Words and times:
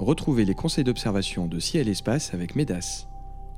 Retrouvez 0.00 0.44
les 0.46 0.54
conseils 0.54 0.82
d'observation 0.82 1.46
de 1.46 1.58
ciel 1.58 1.86
espace 1.86 2.32
avec 2.32 2.56
MEDAS. 2.56 3.06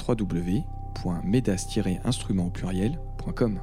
www.medas-instrument 0.09 2.51
pluriel.com 2.51 3.61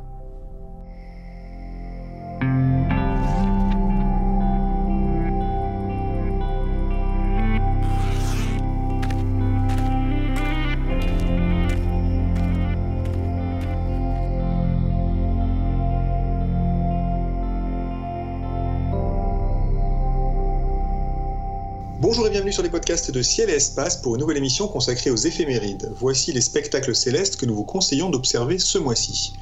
bienvenue 22.39 22.53
sur 22.53 22.63
les 22.63 22.69
podcasts 22.69 23.11
de 23.11 23.21
Ciel 23.21 23.49
et 23.49 23.55
Espace 23.55 23.97
pour 23.97 24.15
une 24.15 24.21
nouvelle 24.21 24.37
émission 24.37 24.69
consacrée 24.69 25.11
aux 25.11 25.17
éphémérides. 25.17 25.91
Voici 25.99 26.31
les 26.31 26.39
spectacles 26.39 26.95
célestes 26.95 27.35
que 27.35 27.45
nous 27.45 27.53
vous 27.53 27.65
conseillons 27.65 28.09
d'observer 28.09 28.59
ce 28.59 28.77
mois-ci. 28.77 29.33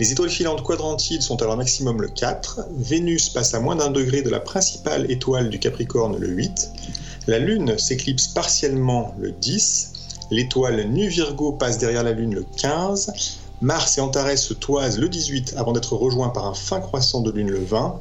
Les 0.00 0.10
étoiles 0.10 0.30
filantes 0.30 0.64
quadrantides 0.64 1.22
sont 1.22 1.40
à 1.40 1.44
leur 1.44 1.56
maximum 1.56 2.02
le 2.02 2.08
4, 2.08 2.62
Vénus 2.76 3.28
passe 3.28 3.54
à 3.54 3.60
moins 3.60 3.76
d'un 3.76 3.92
degré 3.92 4.22
de 4.22 4.30
la 4.30 4.40
principale 4.40 5.08
étoile 5.12 5.48
du 5.48 5.60
Capricorne 5.60 6.18
le 6.18 6.26
8, 6.26 6.72
la 7.28 7.38
Lune 7.38 7.78
s'éclipse 7.78 8.26
partiellement 8.26 9.14
le 9.16 9.30
10, 9.30 9.92
l'étoile 10.32 10.88
Nu 10.90 11.06
Virgo 11.06 11.52
passe 11.52 11.78
derrière 11.78 12.02
la 12.02 12.10
Lune 12.10 12.34
le 12.34 12.44
15, 12.56 13.12
Mars 13.60 13.96
et 13.96 14.00
Antares 14.00 14.38
se 14.38 14.54
toisent 14.54 14.98
le 14.98 15.08
18 15.08 15.54
avant 15.56 15.70
d'être 15.70 15.94
rejoints 15.94 16.30
par 16.30 16.46
un 16.46 16.54
fin 16.54 16.80
croissant 16.80 17.20
de 17.20 17.30
Lune 17.30 17.50
le 17.50 17.62
20, 17.64 18.00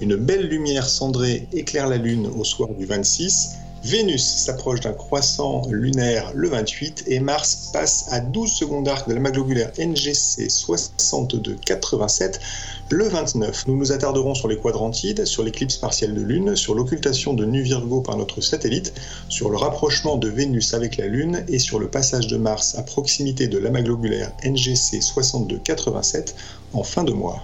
une 0.00 0.14
belle 0.14 0.46
lumière 0.46 0.88
cendrée 0.88 1.48
éclaire 1.52 1.88
la 1.88 1.96
Lune 1.96 2.28
au 2.38 2.44
soir 2.44 2.68
du 2.78 2.86
26. 2.86 3.56
Vénus 3.84 4.24
s'approche 4.24 4.78
d'un 4.78 4.92
croissant 4.92 5.62
lunaire 5.68 6.30
le 6.34 6.48
28 6.48 7.04
et 7.08 7.18
Mars 7.18 7.70
passe 7.72 8.06
à 8.12 8.20
12 8.20 8.48
secondes 8.48 8.84
d'arc 8.84 9.08
de 9.08 9.14
la 9.14 9.30
globulaire 9.30 9.72
NGC 9.76 10.48
6287 10.48 12.40
le 12.90 13.08
29. 13.08 13.66
Nous 13.66 13.76
nous 13.76 13.90
attarderons 13.90 14.34
sur 14.34 14.46
les 14.46 14.56
quadrantides, 14.56 15.24
sur 15.24 15.42
l'éclipse 15.42 15.78
partielle 15.78 16.14
de 16.14 16.20
Lune, 16.20 16.54
sur 16.54 16.76
l'occultation 16.76 17.34
de 17.34 17.44
Nu 17.44 17.62
Virgo 17.62 18.02
par 18.02 18.16
notre 18.16 18.40
satellite, 18.40 18.94
sur 19.28 19.50
le 19.50 19.56
rapprochement 19.56 20.16
de 20.16 20.28
Vénus 20.28 20.74
avec 20.74 20.96
la 20.96 21.08
Lune 21.08 21.44
et 21.48 21.58
sur 21.58 21.80
le 21.80 21.88
passage 21.88 22.28
de 22.28 22.36
Mars 22.36 22.76
à 22.78 22.82
proximité 22.82 23.48
de 23.48 23.58
l'amas 23.58 23.82
globulaire 23.82 24.30
NGC 24.44 25.00
6287 25.00 26.36
en 26.72 26.84
fin 26.84 27.02
de 27.02 27.12
mois. 27.12 27.42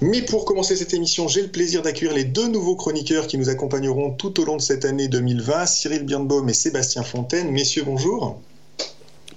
Mais 0.00 0.22
pour 0.22 0.44
commencer 0.44 0.76
cette 0.76 0.94
émission, 0.94 1.26
j'ai 1.26 1.42
le 1.42 1.48
plaisir 1.48 1.82
d'accueillir 1.82 2.14
les 2.14 2.24
deux 2.24 2.46
nouveaux 2.46 2.76
chroniqueurs 2.76 3.26
qui 3.26 3.36
nous 3.36 3.48
accompagneront 3.48 4.12
tout 4.12 4.40
au 4.40 4.44
long 4.44 4.56
de 4.56 4.62
cette 4.62 4.84
année 4.84 5.08
2020, 5.08 5.66
Cyril 5.66 6.04
Birnbaum 6.04 6.48
et 6.48 6.54
Sébastien 6.54 7.02
Fontaine. 7.02 7.50
Messieurs, 7.50 7.82
bonjour. 7.84 8.40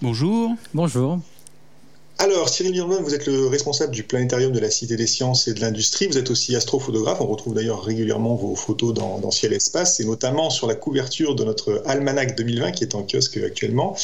Bonjour. 0.04 0.52
Bonjour. 0.74 1.20
Alors, 2.24 2.50
Cyril 2.50 2.74
Birnbaum, 2.74 3.04
vous 3.04 3.16
êtes 3.16 3.26
le 3.26 3.48
responsable 3.48 3.92
du 3.92 4.04
planétarium 4.04 4.52
de 4.52 4.60
la 4.60 4.70
Cité 4.70 4.96
des 4.96 5.08
Sciences 5.08 5.48
et 5.48 5.56
de 5.56 5.60
l'Industrie. 5.60 6.06
Vous 6.06 6.20
êtes 6.20 6.30
aussi 6.30 6.56
astrophotographe. 6.56 7.20
On 7.20 7.26
retrouve 7.26 7.56
d'ailleurs 7.56 7.84
régulièrement 7.84 8.36
vos 8.36 8.54
photos 8.54 8.94
dans, 8.94 9.18
dans 9.18 9.32
Ciel 9.32 9.54
Espace, 9.54 10.00
et 10.00 10.06
notamment 10.06 10.52
sur 10.52 10.68
la 10.68 10.76
couverture 10.76 11.34
de 11.34 11.44
notre 11.44 11.82
almanach 11.88 12.36
2020 12.36 12.74
qui 12.74 12.84
est 12.84 12.94
en 12.94 13.02
kiosque 13.02 13.38
actuellement. 13.38 13.98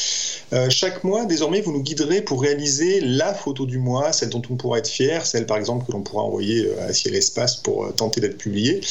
Euh, 0.51 0.67
chaque 0.71 1.03
mois, 1.03 1.25
désormais, 1.25 1.61
vous 1.61 1.71
nous 1.71 1.83
guiderez 1.83 2.23
pour 2.23 2.41
réaliser 2.41 3.01
la 3.01 3.35
photo 3.35 3.67
du 3.67 3.77
mois, 3.77 4.11
celle 4.13 4.29
dont 4.29 4.41
on 4.49 4.55
pourra 4.55 4.79
être 4.79 4.87
fier, 4.87 5.23
celle 5.23 5.45
par 5.45 5.57
exemple 5.57 5.85
que 5.85 5.91
l'on 5.91 6.01
pourra 6.01 6.23
envoyer 6.23 6.65
euh, 6.65 6.89
à 6.89 6.93
Ciel 6.93 7.13
Espace 7.13 7.57
pour 7.57 7.85
euh, 7.85 7.91
tenter 7.91 8.19
d'être 8.19 8.39
publiée. 8.39 8.81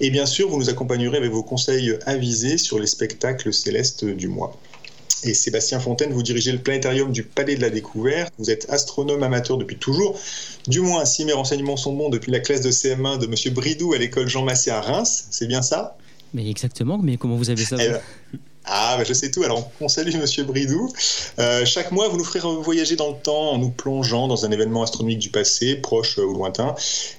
Et 0.00 0.10
bien 0.10 0.26
sûr, 0.26 0.50
vous 0.50 0.58
nous 0.58 0.68
accompagnerez 0.68 1.16
avec 1.16 1.30
vos 1.30 1.42
conseils 1.42 1.96
avisés 2.04 2.58
sur 2.58 2.78
les 2.78 2.86
spectacles 2.86 3.54
célestes 3.54 4.04
du 4.04 4.28
mois 4.28 4.54
et 5.24 5.34
Sébastien 5.34 5.80
Fontaine, 5.80 6.12
vous 6.12 6.22
dirigez 6.22 6.52
le 6.52 6.58
planétarium 6.58 7.12
du 7.12 7.22
Palais 7.22 7.56
de 7.56 7.60
la 7.60 7.70
Découverte. 7.70 8.32
Vous 8.38 8.50
êtes 8.50 8.68
astronome 8.70 9.22
amateur 9.22 9.56
depuis 9.56 9.76
toujours, 9.76 10.18
du 10.66 10.80
moins 10.80 11.04
si 11.04 11.24
mes 11.24 11.32
renseignements 11.32 11.76
sont 11.76 11.94
bons 11.94 12.08
depuis 12.08 12.32
la 12.32 12.40
classe 12.40 12.60
de 12.60 12.70
CM1 12.70 13.18
de 13.18 13.26
Monsieur 13.26 13.50
Bridou 13.50 13.92
à 13.92 13.98
l'école 13.98 14.28
Jean 14.28 14.44
Massé 14.44 14.70
à 14.70 14.80
Reims. 14.80 15.28
C'est 15.30 15.46
bien 15.46 15.62
ça? 15.62 15.96
Mais 16.34 16.48
exactement, 16.50 16.98
mais 16.98 17.16
comment 17.16 17.36
vous 17.36 17.50
avez 17.50 17.64
ça 17.64 17.76
eh 17.78 17.88
ben, 17.88 18.00
ah, 18.66 18.96
bah, 18.98 19.04
je 19.04 19.12
sais 19.12 19.30
tout. 19.30 19.42
Alors, 19.44 19.70
on 19.80 19.88
salue 19.88 20.14
Monsieur 20.20 20.42
Bridou. 20.42 20.92
Euh, 21.38 21.64
chaque 21.64 21.92
mois, 21.92 22.08
vous 22.08 22.16
nous 22.16 22.24
ferez 22.24 22.40
voyager 22.40 22.96
dans 22.96 23.10
le 23.10 23.16
temps 23.16 23.52
en 23.52 23.58
nous 23.58 23.70
plongeant 23.70 24.26
dans 24.26 24.44
un 24.44 24.50
événement 24.50 24.82
astronomique 24.82 25.20
du 25.20 25.30
passé, 25.30 25.76
proche 25.76 26.18
ou 26.18 26.32
lointain, 26.32 26.74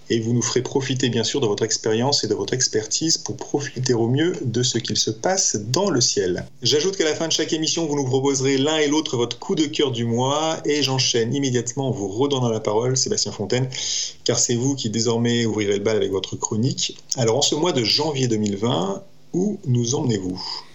et 0.10 0.20
vous 0.20 0.34
nous 0.34 0.42
ferez 0.42 0.62
profiter, 0.62 1.10
bien 1.10 1.24
sûr, 1.24 1.40
de 1.40 1.48
votre 1.48 1.64
expérience 1.64 2.24
et 2.24 2.28
de 2.28 2.34
votre 2.34 2.54
expertise 2.54 3.18
pour 3.18 3.38
profiter 3.38 3.94
au 3.94 4.08
mieux 4.08 4.34
de 4.42 4.62
ce 4.62 4.78
qu'il 4.78 4.98
se 4.98 5.10
passe 5.10 5.56
dans 5.56 5.90
le 5.90 6.02
ciel. 6.02 6.46
J'ajoute 6.62 6.98
qu'à 6.98 7.06
la 7.06 7.16
fin 7.16 7.28
de 7.28 7.34
chaque 7.34 7.54
émission, 7.54 7.86
vous 7.86 7.96
nous 7.96 8.06
proposerez 8.06 8.58
l'un 8.58 8.78
et 8.78 8.88
l'autre 8.88 9.16
votre 9.16 9.40
coup 9.40 9.56
de 9.56 9.66
cœur 9.66 9.92
du 9.92 10.04
mois, 10.04 10.58
et 10.66 10.84
j'enchaîne 10.84 11.34
immédiatement 11.34 11.88
en 11.88 11.92
vous 11.92 12.10
redonnant 12.10 12.50
la 12.50 12.60
parole, 12.60 12.98
Sébastien 12.98 13.32
Fontaine, 13.32 13.70
car 14.26 14.38
c'est 14.38 14.56
vous 14.56 14.76
qui 14.76 14.90
désormais 14.90 15.46
ouvrirez 15.46 15.78
le 15.78 15.84
bal 15.84 15.96
avec 15.96 16.12
votre 16.12 16.36
chronique. 16.36 16.98
Alors, 17.16 17.38
en 17.38 17.42
ce 17.42 17.56
mois 17.56 17.72
de 17.72 17.84
janvier 17.84 18.28
2020, 18.28 19.02
où 19.34 19.60
nous 19.66 19.96
emmenez-vous? 19.96 20.67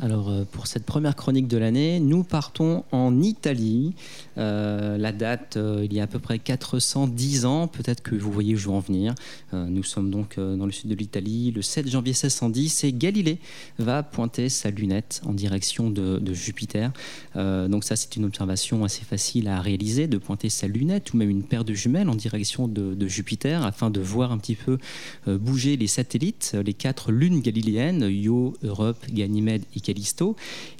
Alors 0.00 0.30
euh, 0.30 0.44
pour 0.50 0.66
cette 0.66 0.86
première 0.86 1.14
chronique 1.14 1.46
de 1.46 1.58
l'année, 1.58 2.00
nous 2.00 2.24
partons 2.24 2.84
en 2.90 3.20
Italie. 3.20 3.92
Euh, 4.38 4.96
la 4.96 5.12
date, 5.12 5.58
euh, 5.58 5.84
il 5.84 5.92
y 5.92 6.00
a 6.00 6.04
à 6.04 6.06
peu 6.06 6.18
près 6.18 6.38
410 6.38 7.44
ans, 7.44 7.68
peut-être 7.68 8.02
que 8.02 8.14
vous 8.14 8.32
voyez 8.32 8.54
où 8.54 8.56
je 8.56 8.66
veux 8.66 8.74
en 8.74 8.80
venir. 8.80 9.14
nous 9.52 9.82
sommes 9.82 10.10
donc 10.10 10.36
dans 10.38 10.64
le 10.64 10.72
sud 10.72 10.88
de 10.88 10.94
l'Italie, 10.94 11.50
le 11.50 11.60
7 11.60 11.88
janvier 11.88 12.12
1610, 12.12 12.84
et 12.84 12.92
Galilée 12.92 13.38
va 13.78 14.02
pointer 14.02 14.48
sa 14.48 14.70
lunette 14.70 15.20
en 15.26 15.34
direction 15.34 15.90
de, 15.90 16.32
Jupiter. 16.32 16.92
donc 17.34 17.84
ça, 17.84 17.96
c'est 17.96 18.16
une 18.16 18.24
observation 18.24 18.84
assez 18.84 19.04
facile 19.04 19.48
à 19.48 19.60
réaliser, 19.60 20.06
de 20.06 20.18
pointer 20.18 20.48
sa 20.48 20.68
lunette 20.68 21.12
ou 21.12 21.16
même 21.16 21.30
une 21.30 21.42
paire 21.42 21.64
de 21.64 21.74
jumelles 21.74 22.08
en 22.08 22.14
direction 22.14 22.68
de, 22.68 23.08
Jupiter, 23.08 23.64
afin 23.64 23.90
de 23.90 24.00
voir 24.00 24.32
un 24.32 24.38
petit 24.38 24.54
peu 24.54 24.78
bouger 25.26 25.76
les 25.76 25.88
satellites, 25.88 26.56
les 26.64 26.74
quatre 26.74 27.12
lunes 27.12 27.40
galiléennes, 27.40 28.08
Io, 28.08 28.54
Europe, 28.62 29.04
Ganymède 29.12 29.62
et 29.74 29.80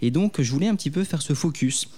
et 0.02 0.10
donc, 0.10 0.40
je 0.40 0.52
voulais 0.52 0.68
un 0.68 0.76
petit 0.76 0.90
peu 0.90 1.04
faire 1.04 1.22
ce 1.22 1.34
focus 1.34 1.88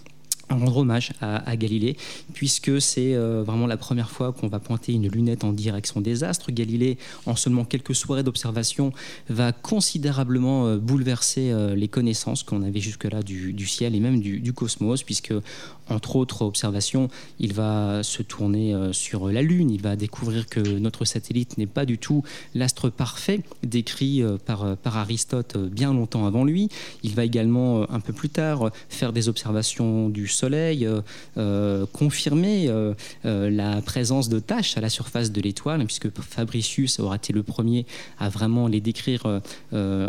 rendre 0.53 0.77
hommage 0.77 1.13
à, 1.21 1.57
Galilée, 1.57 1.97
puisque 2.35 2.81
c'est 2.81 3.15
euh, 3.15 3.43
vraiment 3.43 3.67
la 3.67 3.77
première 3.77 4.11
fois 4.11 4.33
qu'on 4.33 4.49
va 4.49 4.59
pointer 4.59 4.93
une 4.93 5.09
lunette 5.09 5.45
en 5.45 5.53
direction 5.53 6.01
des 6.01 6.25
astres. 6.25 6.53
Galilée, 6.53 6.99
en 7.27 7.37
seulement 7.37 7.65
quelques 7.65 7.95
soirées 7.95 8.23
d'observation, 8.23 8.93
va 9.29 9.53
considérablement 9.53 10.67
euh, 10.67 10.79
bouleverser 10.79 11.51
euh, 11.51 11.75
les 11.75 11.89
connaissances 11.89 12.43
qu'on 12.43 12.63
avait 12.63 12.81
jusque-là 12.81 13.23
du, 13.23 13.67
ciel 13.67 13.95
et 13.95 14.01
même 14.01 14.21
du, 14.21 14.41
du, 14.41 14.53
cosmos, 14.53 15.03
puisque 15.03 15.33
entre 15.93 16.17
autres 16.17 16.43
observations, 16.43 17.09
il 17.39 17.53
va 17.53 18.03
se 18.03 18.23
tourner 18.23 18.75
euh, 18.75 18.93
sur 18.93 19.29
la 19.29 19.43
Lune, 19.43 19.71
il 19.71 19.83
va 19.83 19.97
découvrir 19.97 20.47
que 20.47 20.61
notre 20.61 21.05
satellite 21.05 21.59
n'est 21.59 21.67
pas 21.67 21.85
du 21.85 21.99
tout 21.99 22.23
l'astre 22.55 22.89
parfait 22.89 23.41
décrit 23.63 24.23
euh, 24.23 24.39
par, 24.39 24.65
euh, 24.65 24.75
par 24.75 24.97
Aristote 24.97 25.57
bien 25.57 25.93
longtemps 25.93 26.27
avant 26.27 26.45
lui. 26.45 26.69
Il 27.03 27.15
va 27.15 27.25
également 27.25 27.91
un 27.91 28.01
peu 28.01 28.13
plus 28.13 28.29
tard 28.29 28.71
faire 28.89 29.13
des 29.13 29.29
observations 29.29 30.09
du 30.09 30.27
Soleil, 30.27 30.89
confirmer 31.93 32.71
la 33.25 33.83
présence 33.83 34.29
de 34.29 34.39
taches 34.39 34.77
à 34.77 34.81
la 34.81 34.89
surface 34.89 35.33
de 35.33 35.41
l'étoile, 35.41 35.85
puisque 35.85 36.11
Fabricius 36.21 37.01
aura 37.01 37.17
été 37.17 37.33
le 37.33 37.43
premier 37.43 37.87
à 38.19 38.29
vraiment 38.29 38.67
les 38.69 38.81
décrire 38.81 39.27
en 39.27 39.41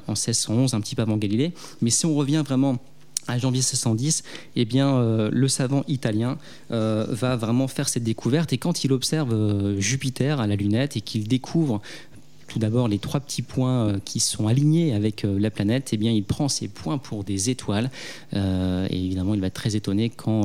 1611, 0.07 0.73
un 0.73 0.81
petit 0.81 0.95
peu 0.95 1.01
avant 1.01 1.17
Galilée. 1.17 1.53
Mais 1.81 1.89
si 1.89 2.05
on 2.05 2.16
revient 2.16 2.43
vraiment 2.45 2.79
à 3.28 3.38
janvier 3.38 3.59
1610, 3.59 4.23
eh 4.56 4.67
euh, 4.75 5.29
le 5.31 5.47
savant 5.47 5.84
italien 5.88 6.38
euh, 6.72 7.06
va 7.09 7.35
vraiment 7.35 7.67
faire 7.67 7.89
cette 7.89 8.03
découverte. 8.03 8.53
Et 8.53 8.57
quand 8.57 8.84
il 8.84 8.91
observe 8.91 9.34
euh, 9.34 9.79
Jupiter 9.79 10.39
à 10.39 10.47
la 10.47 10.56
lunette 10.56 10.97
et 10.97 11.01
qu'il 11.01 11.28
découvre 11.28 11.81
tout 12.47 12.59
d'abord 12.59 12.88
les 12.88 13.00
trois 13.00 13.19
petits 13.19 13.41
points 13.41 13.99
qui 14.05 14.20
sont 14.20 14.47
alignés 14.47 14.93
avec 14.93 15.23
la 15.23 15.49
planète, 15.49 15.90
eh 15.91 15.96
il 15.96 16.23
prend 16.23 16.49
ces 16.49 16.67
points 16.67 16.99
pour 16.99 17.23
des 17.23 17.49
étoiles. 17.49 17.90
et 18.34 18.37
évidemment, 18.91 19.34
il 19.34 19.41
va 19.41 19.47
être 19.47 19.55
très 19.55 19.75
étonné 19.75 20.11
quand, 20.11 20.43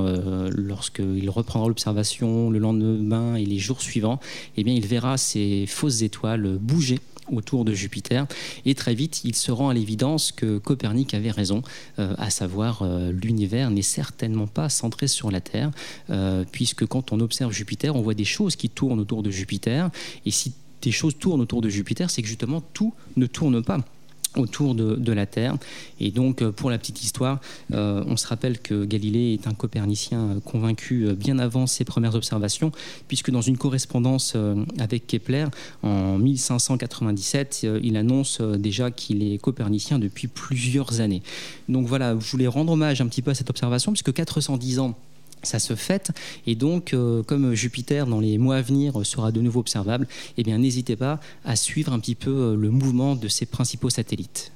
lorsqu'il 0.56 1.28
reprendra 1.28 1.68
l'observation 1.68 2.48
le 2.48 2.58
lendemain 2.60 3.34
et 3.34 3.44
les 3.44 3.58
jours 3.58 3.82
suivants, 3.82 4.20
eh 4.56 4.62
il 4.62 4.86
verra 4.86 5.18
ces 5.18 5.66
fausses 5.66 6.00
étoiles 6.00 6.56
bouger 6.58 6.98
autour 7.32 7.64
de 7.64 7.72
Jupiter. 7.72 8.26
Et 8.64 8.74
très 8.74 8.94
vite, 8.94 9.22
il 9.24 9.34
se 9.34 9.50
rend 9.50 9.68
à 9.68 9.74
l'évidence 9.74 10.32
que 10.32 10.58
Copernic 10.58 11.14
avait 11.14 11.30
raison, 11.30 11.62
euh, 11.98 12.14
à 12.18 12.30
savoir 12.30 12.82
euh, 12.82 13.12
l'univers 13.12 13.70
n'est 13.70 13.82
certainement 13.82 14.46
pas 14.46 14.68
centré 14.68 15.08
sur 15.08 15.30
la 15.30 15.40
Terre, 15.40 15.70
euh, 16.10 16.44
puisque 16.50 16.86
quand 16.86 17.12
on 17.12 17.20
observe 17.20 17.52
Jupiter, 17.52 17.96
on 17.96 18.02
voit 18.02 18.14
des 18.14 18.24
choses 18.24 18.56
qui 18.56 18.68
tournent 18.68 19.00
autour 19.00 19.22
de 19.22 19.30
Jupiter. 19.30 19.90
Et 20.26 20.30
si 20.30 20.54
des 20.82 20.92
choses 20.92 21.18
tournent 21.18 21.40
autour 21.40 21.60
de 21.60 21.68
Jupiter, 21.68 22.10
c'est 22.10 22.22
que 22.22 22.28
justement 22.28 22.60
tout 22.60 22.94
ne 23.16 23.26
tourne 23.26 23.62
pas 23.62 23.78
autour 24.36 24.74
de, 24.74 25.12
la 25.12 25.26
Terre. 25.26 25.56
Et 26.00 26.10
donc, 26.10 26.42
euh, 26.42 26.52
pour 26.52 26.70
la 26.70 26.78
petite 26.78 27.02
histoire, 27.02 27.40
euh, 27.72 28.04
on 28.06 28.16
se 28.16 28.26
rappelle 28.26 28.58
que 28.58 28.84
Galilée 28.84 29.32
est 29.32 29.46
un 29.46 29.54
copernicien 29.54 30.20
euh, 30.20 30.40
convaincu 30.40 31.14
bien 31.14 31.38
avant 31.38 31.66
ses 31.66 31.84
premières 31.84 32.14
observations, 32.14 32.70
puisque 33.08 33.30
dans 33.30 33.40
une 33.40 33.56
correspondance 33.56 34.36
avec 34.78 35.06
Kepler, 35.06 35.46
en 35.82 36.18
1597, 36.18 37.66
il 37.82 37.96
annonce 37.96 38.40
déjà 38.40 38.90
qu'il 38.90 39.22
est 39.22 39.38
copernicien 39.38 39.98
depuis 39.98 40.28
plusieurs 40.28 41.00
années. 41.00 41.22
Donc 41.68 41.86
voilà, 41.86 42.16
je 42.18 42.30
voulais 42.30 42.46
rendre 42.46 42.72
hommage 42.72 43.00
un 43.00 43.06
petit 43.06 43.22
peu 43.22 43.30
à 43.30 43.34
cette 43.34 43.50
observation, 43.50 43.92
puisque 43.92 44.12
410 44.12 44.78
ans 44.80 44.94
ça 45.42 45.58
se 45.58 45.74
fête. 45.74 46.10
Et 46.46 46.54
donc, 46.54 46.94
comme 47.26 47.54
Jupiter, 47.54 48.06
dans 48.06 48.20
les 48.20 48.38
mois 48.38 48.56
à 48.56 48.62
venir, 48.62 48.94
sera 49.04 49.32
de 49.32 49.40
nouveau 49.40 49.60
observable, 49.60 50.06
eh 50.36 50.42
bien, 50.42 50.58
n'hésitez 50.58 50.96
pas 50.96 51.20
à 51.44 51.56
suivre 51.56 51.92
un 51.92 52.00
petit 52.00 52.14
peu 52.14 52.54
le 52.54 52.70
mouvement 52.70 53.14
de 53.16 53.28
ses 53.28 53.46
principaux 53.46 53.90
satellites. 53.90 54.52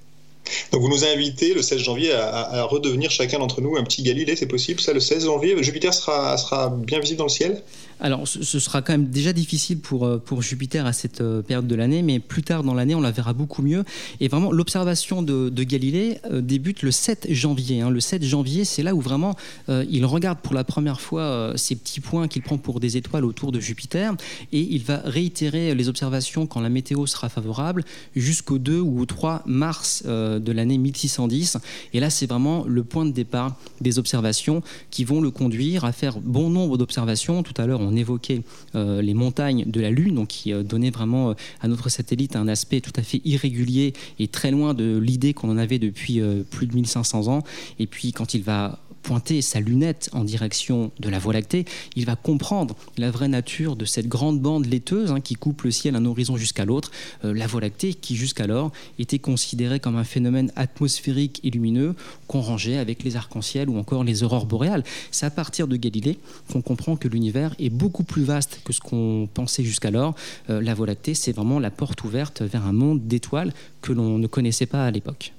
Donc 0.73 0.83
vous 0.83 0.89
nous 0.89 1.05
invitez 1.05 1.55
le 1.55 1.63
16 1.63 1.79
janvier 1.79 2.13
à, 2.13 2.65
redevenir 2.65 3.11
chacun 3.11 3.39
d'entre 3.39 3.61
nous 3.61 3.77
un 3.77 3.85
petit 3.85 4.03
Galilée, 4.03 4.37
c'est 4.37 4.47
possible 4.47 4.81
ça 4.81 4.93
le 4.93 5.01
16 5.01 5.27
janvier 5.27 5.63
Jupiter 5.63 5.95
sera, 5.95 6.37
sera 6.37 6.69
bien 6.69 6.99
visible 6.99 7.19
dans 7.19 7.27
le 7.27 7.31
ciel? 7.31 7.63
Alors, 8.01 8.27
ce 8.27 8.59
sera 8.59 8.83
quand 8.83 8.93
même 8.93 9.11
déjà 9.11 9.33
difficile 9.33 9.79
pour, 9.79 10.07
euh, 10.07 10.19
pour 10.19 10.43
Jupiter 10.43 10.87
à 10.87 10.93
cette 10.93 11.21
euh, 11.21 11.43
période 11.43 11.67
de 11.67 11.75
l'année, 11.75 12.03
mais 12.03 12.19
plus 12.19 12.43
tard 12.43 12.65
dans 12.65 12.75
l'année, 12.75 12.95
on 12.95 13.01
la 13.01 13.11
verra 13.11 13.33
beaucoup 13.33 13.63
mieux. 13.63 13.85
Et 14.21 14.29
vraiment, 14.29 14.51
l'observation 14.53 15.23
de, 15.23 15.51
Galilée 15.63 16.19
euh, 16.31 16.41
débute 16.41 16.83
le 16.83 16.91
7 16.91 17.29
janvier. 17.31 17.81
Hein. 17.81 17.91
Le 17.91 18.01
7 18.01 18.25
janvier, 18.25 18.65
c'est 18.65 18.83
là 18.83 18.95
où 18.95 19.01
vraiment 19.01 19.37
il 19.69 20.05
regarde 20.05 20.39
pour 20.41 20.55
la 20.55 20.65
première 20.65 21.01
fois 21.01 21.53
ces 21.57 21.77
petits 21.77 22.01
points 22.01 22.27
qu'il 22.27 22.43
prend 22.43 22.59
pour 22.59 22.81
des 22.81 22.97
étoiles 22.97 23.25
autour 23.25 23.53
de 23.53 23.61
Jupiter, 23.61 24.15
et 24.53 24.61
il 24.61 24.83
va 24.83 25.01
réitérer 25.05 25.75
les 25.75 25.89
observations 25.89 26.47
quand 26.47 26.61
la 26.61 26.69
météo 26.69 27.07
sera 27.07 27.29
favorable 27.29 27.85
jusqu'au 28.17 28.59
2 28.59 28.81
ou 28.81 29.01
au 29.01 29.07
3 29.07 29.43
mars 29.47 30.03
de 30.05 30.53
l'année 30.53 30.79
1610. 30.79 31.59
Et 31.95 32.01
là, 32.01 32.11
c'est 32.11 32.27
vraiment 32.27 32.65
le 32.67 32.83
point 32.83 33.07
de 33.07 33.13
départ 33.13 33.57
des 33.81 33.99
observations 33.99 34.63
qui 34.91 35.05
vont 35.05 35.21
le 35.21 35.31
conduire 35.31 35.85
à 35.85 35.93
faire 35.93 36.19
bon 36.21 36.51
nombre 36.51 36.77
d'observations. 36.77 37.43
Tout 37.43 37.55
à 37.57 37.67
l'heure, 37.67 37.81
on 37.93 37.97
évoquait 37.97 38.43
euh, 38.75 39.03
les 39.03 39.15
montagnes 39.15 39.65
de 39.67 39.81
la 39.81 39.91
Lune, 39.91 40.15
donc 40.15 40.29
qui 40.29 40.53
euh, 40.53 40.63
donnaient 40.63 40.91
vraiment 40.91 41.31
euh, 41.31 41.35
à 41.61 41.69
notre 41.69 41.89
satellite 41.89 42.37
un 42.37 42.49
aspect 42.49 42.81
tout 42.81 42.93
à 42.97 43.03
fait 43.03 43.21
irrégulier 43.25 43.93
et 44.19 44.29
très 44.29 44.51
loin 44.51 44.75
de 44.75 44.99
l'idée 44.99 45.35
qu'on 45.35 45.51
en 45.51 45.59
avait 45.59 45.79
depuis 45.79 46.21
plus 46.51 46.67
de 46.67 46.75
1500 46.75 47.29
ans. 47.29 47.43
Et 47.79 47.87
puis 47.87 48.13
quand 48.13 48.35
il 48.35 48.43
va 48.43 48.79
pointer 49.03 49.43
sa 49.43 49.61
lunette 49.61 50.09
en 50.13 50.25
direction 50.25 50.91
de 51.01 51.09
la 51.09 51.19
Voie 51.19 51.33
lactée, 51.33 51.65
il 51.97 52.07
va 52.07 52.17
comprendre 52.17 52.77
la 52.97 53.11
vraie 53.11 53.29
nature 53.29 53.77
de 53.77 53.85
cette 53.85 54.09
grande 54.09 54.41
bande 54.41 54.67
laiteuse 54.67 55.11
hein, 55.11 55.21
qui 55.21 55.35
coupe 55.35 55.63
le 55.63 55.71
ciel 55.71 55.95
d'un 55.95 56.05
horizon 56.05 56.37
jusqu'à 56.37 56.65
l'autre, 56.65 56.91
euh, 57.25 57.35
la 57.35 57.47
Voie 57.47 57.61
lactée 57.61 57.95
qui 57.95 58.17
jusqu'alors 58.17 58.73
était 58.99 59.19
considérée 59.19 59.81
comme 59.81 59.97
un 59.97 60.05
phénomène 60.05 60.53
atmosphérique 60.57 61.41
et 61.45 61.51
lumineux 61.51 61.95
qu'on 62.27 62.41
rangeait 62.41 62.79
avec 62.79 63.03
les 63.03 63.17
arcs-en-ciel 63.17 63.69
ou 63.69 63.79
encore 63.79 64.05
les 64.05 64.23
aurores 64.23 64.47
boréales. 64.47 64.85
C'est 65.11 65.27
à 65.27 65.31
partir 65.31 65.69
de 65.69 65.77
Galilée 65.77 66.19
qu'on 66.51 66.63
comprend 66.63 66.97
que 66.97 67.09
l'univers 67.09 67.55
est 67.59 67.71
beaucoup 67.71 68.05
plus 68.05 68.23
vaste 68.23 68.61
que 68.65 68.73
ce 68.73 68.81
qu'on 68.81 69.29
pensait 69.33 69.65
jusqu'alors. 69.65 70.15
Euh, 70.51 70.61
la 70.61 70.75
Voie 70.75 70.87
lactée, 70.87 71.15
c'est 71.15 71.33
vraiment 71.33 71.59
la 71.59 71.71
porte 71.71 72.05
ouverte 72.05 72.43
vers 72.43 72.67
un 72.67 72.73
monde 72.73 73.07
d'étoiles 73.07 73.53
que 73.81 73.93
l'on 73.93 74.19
ne 74.19 74.27
connaissait 74.27 74.67
pas 74.67 74.87
à 74.87 74.91
l'époque. 74.91 75.33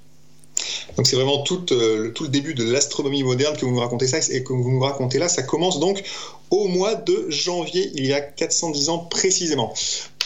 Donc 0.96 1.06
c'est 1.06 1.16
vraiment 1.16 1.42
tout, 1.42 1.66
euh, 1.72 2.10
tout, 2.10 2.24
le 2.24 2.28
début 2.28 2.54
de 2.54 2.64
l'astronomie 2.64 3.22
moderne 3.22 3.56
que 3.56 3.64
vous 3.64 3.72
nous 3.72 3.80
racontez 3.80 4.06
ça 4.06 4.18
et 4.30 4.42
que 4.42 4.52
vous 4.52 4.70
nous 4.70 4.80
racontez 4.80 5.18
là. 5.18 5.28
Ça 5.28 5.42
commence 5.42 5.80
donc 5.80 6.02
au 6.50 6.68
mois 6.68 6.94
de 6.94 7.26
janvier, 7.30 7.90
il 7.94 8.06
y 8.06 8.12
a 8.12 8.20
410 8.20 8.88
ans 8.88 8.98
précisément. 8.98 9.74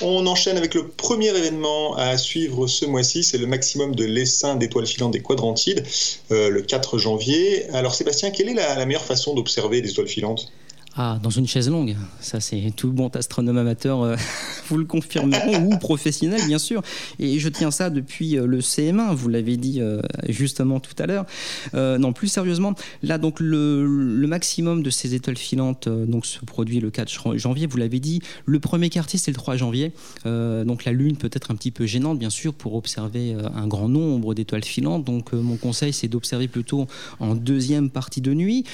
On 0.01 0.27
enchaîne 0.27 0.57
avec 0.57 0.75
le 0.75 0.89
premier 0.89 1.29
événement 1.29 1.97
à 1.97 2.19
suivre 2.19 2.67
ce 2.67 2.85
mois-ci, 2.85 3.25
c'est 3.25 3.39
le 3.39 3.47
maximum 3.47 3.95
de 3.95 4.05
l'essaim 4.05 4.57
d'étoiles 4.57 4.87
filantes 4.87 5.13
des 5.13 5.23
quadrantides, 5.23 5.85
euh, 6.31 6.51
le 6.51 6.63
4 6.63 6.99
janvier. 6.99 7.69
Alors 7.71 7.95
Sébastien, 7.95 8.31
quelle 8.31 8.51
est 8.51 8.55
la 8.55 8.85
meilleure 8.85 9.05
façon 9.05 9.35
d'observer 9.35 9.81
des 9.81 9.91
étoiles 9.91 10.09
filantes? 10.09 10.53
Ah, 11.01 11.21
dans 11.23 11.31
une 11.31 11.47
chaise 11.47 11.71
longue. 11.71 11.95
Ça, 12.19 12.41
c'est 12.41 12.73
tout 12.75 12.91
bon 12.91 13.07
astronome 13.15 13.57
amateur, 13.57 14.03
euh, 14.03 14.17
vous 14.69 14.79
le 14.79 14.85
confirmeront, 14.85 15.67
ou 15.67 15.79
professionnel, 15.79 16.41
bien 16.49 16.59
sûr. 16.59 16.83
Et 17.21 17.39
je 17.39 17.49
tiens 17.49 17.71
ça 17.71 17.89
depuis 17.89 18.37
euh, 18.37 18.47
le 18.47 18.59
CM1, 18.59 19.15
vous 19.15 19.29
l'avez 19.29 19.57
dit 19.57 19.81
euh, 19.81 20.03
justement 20.29 20.81
tout 20.81 20.97
à 20.99 21.07
l'heure. 21.07 21.25
non, 21.73 22.13
plus 22.13 22.27
sérieusement, 22.27 22.75
là, 23.05 23.19
donc, 23.19 23.39
le, 23.39 23.87
maximum 24.27 24.83
de 24.83 24.91
ces 24.91 25.15
étoiles 25.15 25.37
filantes 25.37 25.89
donc, 25.89 26.27
se 26.27 26.45
produit 26.45 26.81
le 26.81 26.91
4 26.91 27.37
janvier, 27.37 27.69
vous 27.69 27.77
l'avez 27.77 28.01
dit. 28.01 28.21
Le 28.45 28.59
premier 28.59 28.91
quartier, 28.91 29.21
c'est 29.21 29.31
le 29.31 29.37
3 29.37 29.57
janvier. 29.57 29.93
donc, 30.25 30.85
la 30.85 30.91
Lune 30.91 31.17
peut 31.17 31.31
être 31.33 31.53
un 31.53 31.55
petit 31.55 31.71
peu 31.71 31.87
gênante, 31.87 32.19
bien 32.19 32.29
sûr, 32.29 32.55
pour 32.55 32.75
observer 32.75 33.37
un 33.55 33.69
grand 33.69 33.89
nombre 33.89 34.35
d'étoiles 34.35 34.65
filantes. 34.65 35.05
Donc, 35.05 35.33
mon 35.33 35.57
conseil, 35.57 35.93
c'est 35.93 36.09
d'observer 36.09 36.49
plutôt 36.49 36.89
en 37.21 37.37
deuxième 37.37 37.89
partie 37.89 38.21
de 38.21 38.35
nuit 38.35 38.65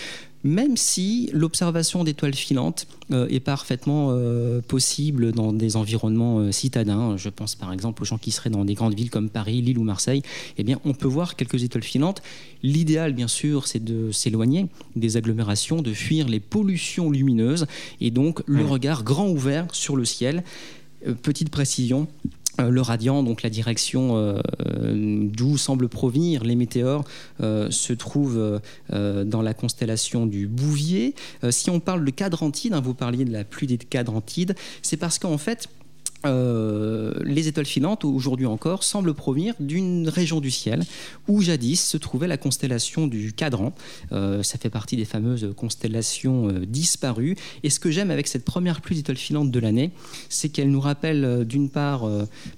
même 0.44 0.76
si 0.76 1.30
l'observation 1.32 2.04
d'étoiles 2.04 2.34
filantes 2.34 2.86
euh, 3.10 3.26
est 3.28 3.40
parfaitement 3.40 4.08
euh, 4.10 4.60
possible 4.60 5.32
dans 5.32 5.54
des 5.54 5.76
environnements 5.76 6.38
euh, 6.38 6.52
citadins. 6.52 7.16
Je 7.16 7.30
pense 7.30 7.54
par 7.54 7.72
exemple 7.72 8.02
aux 8.02 8.04
gens 8.04 8.18
qui 8.18 8.30
seraient 8.30 8.50
dans 8.50 8.66
des 8.66 8.74
grandes 8.74 8.94
villes 8.94 9.10
comme 9.10 9.30
Paris, 9.30 9.62
Lille 9.62 9.78
ou 9.78 9.84
Marseille. 9.84 10.22
Eh 10.58 10.62
bien, 10.62 10.78
on 10.84 10.92
peut 10.92 11.08
voir 11.08 11.34
quelques 11.34 11.64
étoiles 11.64 11.82
filantes. 11.82 12.22
L'idéal, 12.62 13.14
bien 13.14 13.28
sûr, 13.28 13.66
c'est 13.66 13.82
de 13.82 14.12
s'éloigner 14.12 14.66
des 14.96 15.16
agglomérations, 15.16 15.80
de 15.80 15.94
fuir 15.94 16.28
les 16.28 16.40
pollutions 16.40 17.10
lumineuses 17.10 17.66
et 18.02 18.10
donc 18.10 18.42
le 18.46 18.64
regard 18.64 19.02
grand 19.02 19.28
ouvert 19.28 19.66
sur 19.72 19.96
le 19.96 20.04
ciel. 20.04 20.44
petite 21.22 21.48
précision, 21.48 22.06
euh, 22.60 22.70
le 22.70 22.80
radiant, 22.80 23.22
donc 23.22 23.42
la 23.42 23.50
direction 23.50 24.16
euh, 24.16 24.40
d'où 25.32 25.56
semblent 25.56 25.88
provenir 25.88 26.44
les 26.44 26.54
météores, 26.54 27.04
euh, 27.42 27.70
se 27.70 27.92
trouve 27.92 28.60
dans 28.90 29.42
la 29.42 29.54
constellation 29.54 30.26
du 30.26 30.46
Bouvier. 30.46 31.14
si 31.50 31.70
on 31.70 31.80
parle 31.80 32.04
de 32.04 32.10
Cadrantide, 32.10 32.74
hein, 32.74 32.80
vous 32.80 32.94
parliez 32.94 33.24
de 33.24 33.32
la 33.32 33.44
pluie 33.44 33.66
des 33.66 33.78
Cadrantides, 33.78 34.54
c'est 34.82 34.96
parce 34.96 35.18
qu'en 35.18 35.38
fait, 35.38 35.68
euh, 36.26 37.12
les 37.24 37.48
étoiles 37.48 37.66
filantes, 37.66 38.04
aujourd'hui 38.04 38.46
encore, 38.46 38.84
semblent 38.84 39.14
provenir 39.14 39.54
d'une 39.60 40.08
région 40.08 40.40
du 40.40 40.50
ciel 40.50 40.82
où 41.28 41.40
jadis 41.40 41.82
se 41.82 41.96
trouvait 41.96 42.26
la 42.26 42.36
constellation 42.36 43.06
du 43.06 43.32
Cadran. 43.32 43.72
Euh, 44.12 44.42
ça 44.42 44.58
fait 44.58 44.70
partie 44.70 44.96
des 44.96 45.04
fameuses 45.04 45.52
constellations 45.56 46.48
euh, 46.48 46.66
disparues. 46.66 47.36
Et 47.62 47.70
ce 47.70 47.80
que 47.80 47.90
j'aime 47.90 48.10
avec 48.10 48.28
cette 48.28 48.44
première 48.44 48.80
pluie 48.80 48.96
d'étoiles 48.96 49.16
filantes 49.16 49.50
de 49.50 49.60
l'année, 49.60 49.90
c'est 50.28 50.48
qu'elle 50.48 50.70
nous 50.70 50.80
rappelle 50.80 51.44
d'une 51.44 51.70
part 51.70 52.08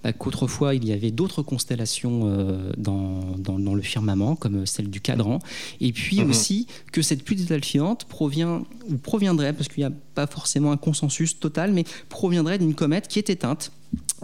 bah, 0.02 0.12
qu'autrefois 0.12 0.74
il 0.74 0.86
y 0.86 0.92
avait 0.92 1.10
d'autres 1.10 1.42
constellations 1.42 2.72
dans, 2.76 3.36
dans, 3.38 3.74
le 3.74 3.82
firmament, 3.82 4.36
comme 4.36 4.66
celle 4.66 4.90
du 4.90 5.00
Cadran, 5.00 5.38
et 5.80 5.92
puis 5.92 6.20
mhm. 6.20 6.30
aussi 6.30 6.66
que 6.92 7.02
cette 7.02 7.22
pluie 7.22 7.36
d'étoiles 7.36 7.64
filantes 7.64 8.04
provient 8.04 8.64
ou 8.88 8.96
proviendrait, 8.96 9.52
parce 9.52 9.68
qu'il 9.68 9.86
n'y 9.86 9.92
a 9.92 9.96
pas 10.16 10.26
forcément 10.26 10.72
un 10.72 10.76
consensus 10.76 11.38
total, 11.38 11.72
mais 11.72 11.84
proviendrait 12.08 12.58
d'une 12.58 12.74
comète 12.74 13.06
qui 13.06 13.20
est 13.20 13.30
éteinte. 13.30 13.70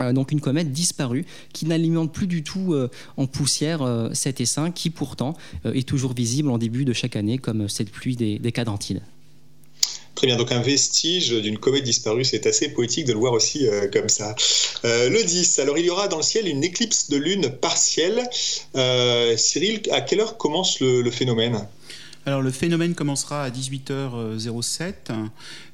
Euh, 0.01 0.13
donc 0.13 0.33
une 0.33 0.41
comète 0.41 0.73
disparue 0.73 1.27
qui 1.53 1.67
n'alimente 1.67 2.13
plus 2.13 2.27
du 2.27 2.43
tout 2.43 2.73
euh, 2.73 2.91
en 3.19 3.27
poussière 3.27 3.83
euh, 3.83 4.09
cet 4.15 4.41
essaim 4.41 4.71
qui 4.71 4.89
pourtant 4.89 5.35
est 5.65 5.87
toujours 5.87 6.15
visible 6.15 6.51
en 6.51 6.57
début 6.57 6.87
de 6.87 6.95
chaque 6.95 7.15
année 7.15 7.37
comme 7.39 7.69
cette 7.69 7.91
pluie 7.91 8.17
des, 8.17 8.39
des. 8.39 8.53
Très 10.15 10.27
bien, 10.27 10.37
donc 10.37 10.53
un 10.53 10.63
vestige 10.63 11.31
d'une 11.31 11.59
comète 11.59 11.85
disparue, 11.85 12.25
c'est 12.25 12.47
assez 12.47 12.69
poétique 12.69 13.07
de 13.07 13.13
le 13.13 13.19
voir 13.19 13.33
aussi 13.33 13.67
comme 13.93 14.09
ça. 14.09 14.35
le 14.85 15.23
10, 15.23 15.59
alors 15.59 15.79
il 15.79 15.87
y 15.87 15.91
aura 15.91 16.07
dans 16.09 16.19
le 16.19 16.23
ciel 16.23 16.47
une 16.47 16.63
éclipse 16.63 17.09
de 17.09 17.17
lune 17.17 17.49
partielle. 17.49 18.29
Cyril, 19.37 19.81
à 19.91 20.03
quelle 20.03 20.21
heure 20.21 20.37
commence 20.37 20.81
le 20.81 21.11
phénomène? 21.11 21.67
Alors 22.25 22.41
le 22.41 22.51
phénomène 22.53 22.95
commencera 22.95 23.43
à 23.43 23.51
18h07, 23.51 24.93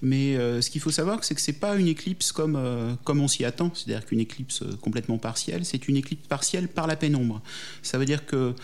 mais 0.01 0.37
euh, 0.37 0.63
ce 0.63 0.71
qu'il 0.71 0.81
faut 0.81 0.91
savoir, 0.91 1.23
c'est 1.23 1.35
que 1.35 1.43
ce 1.43 1.51
n'est 1.51 1.57
pas 1.59 1.77
une 1.77 1.89
éclipse 1.89 2.33
comme, 2.33 2.57
euh, 2.57 2.95
comme 3.05 3.21
on 3.21 3.29
s'y 3.29 3.45
attend, 3.45 3.71
c'est-à-dire 3.75 4.07
qu'une 4.07 4.21
éclipse 4.21 4.63
euh, 4.63 4.73
complètement 4.81 5.19
partielle, 5.19 5.67
c'est 5.67 5.89
une 5.89 5.97
éclipse 5.97 6.27
partielle 6.27 6.69
par 6.69 6.87
la 6.87 6.97
pénombre. 6.97 7.43
Ça 7.83 7.99
veut 7.99 8.07
dire 8.07 8.25
que 8.25 8.55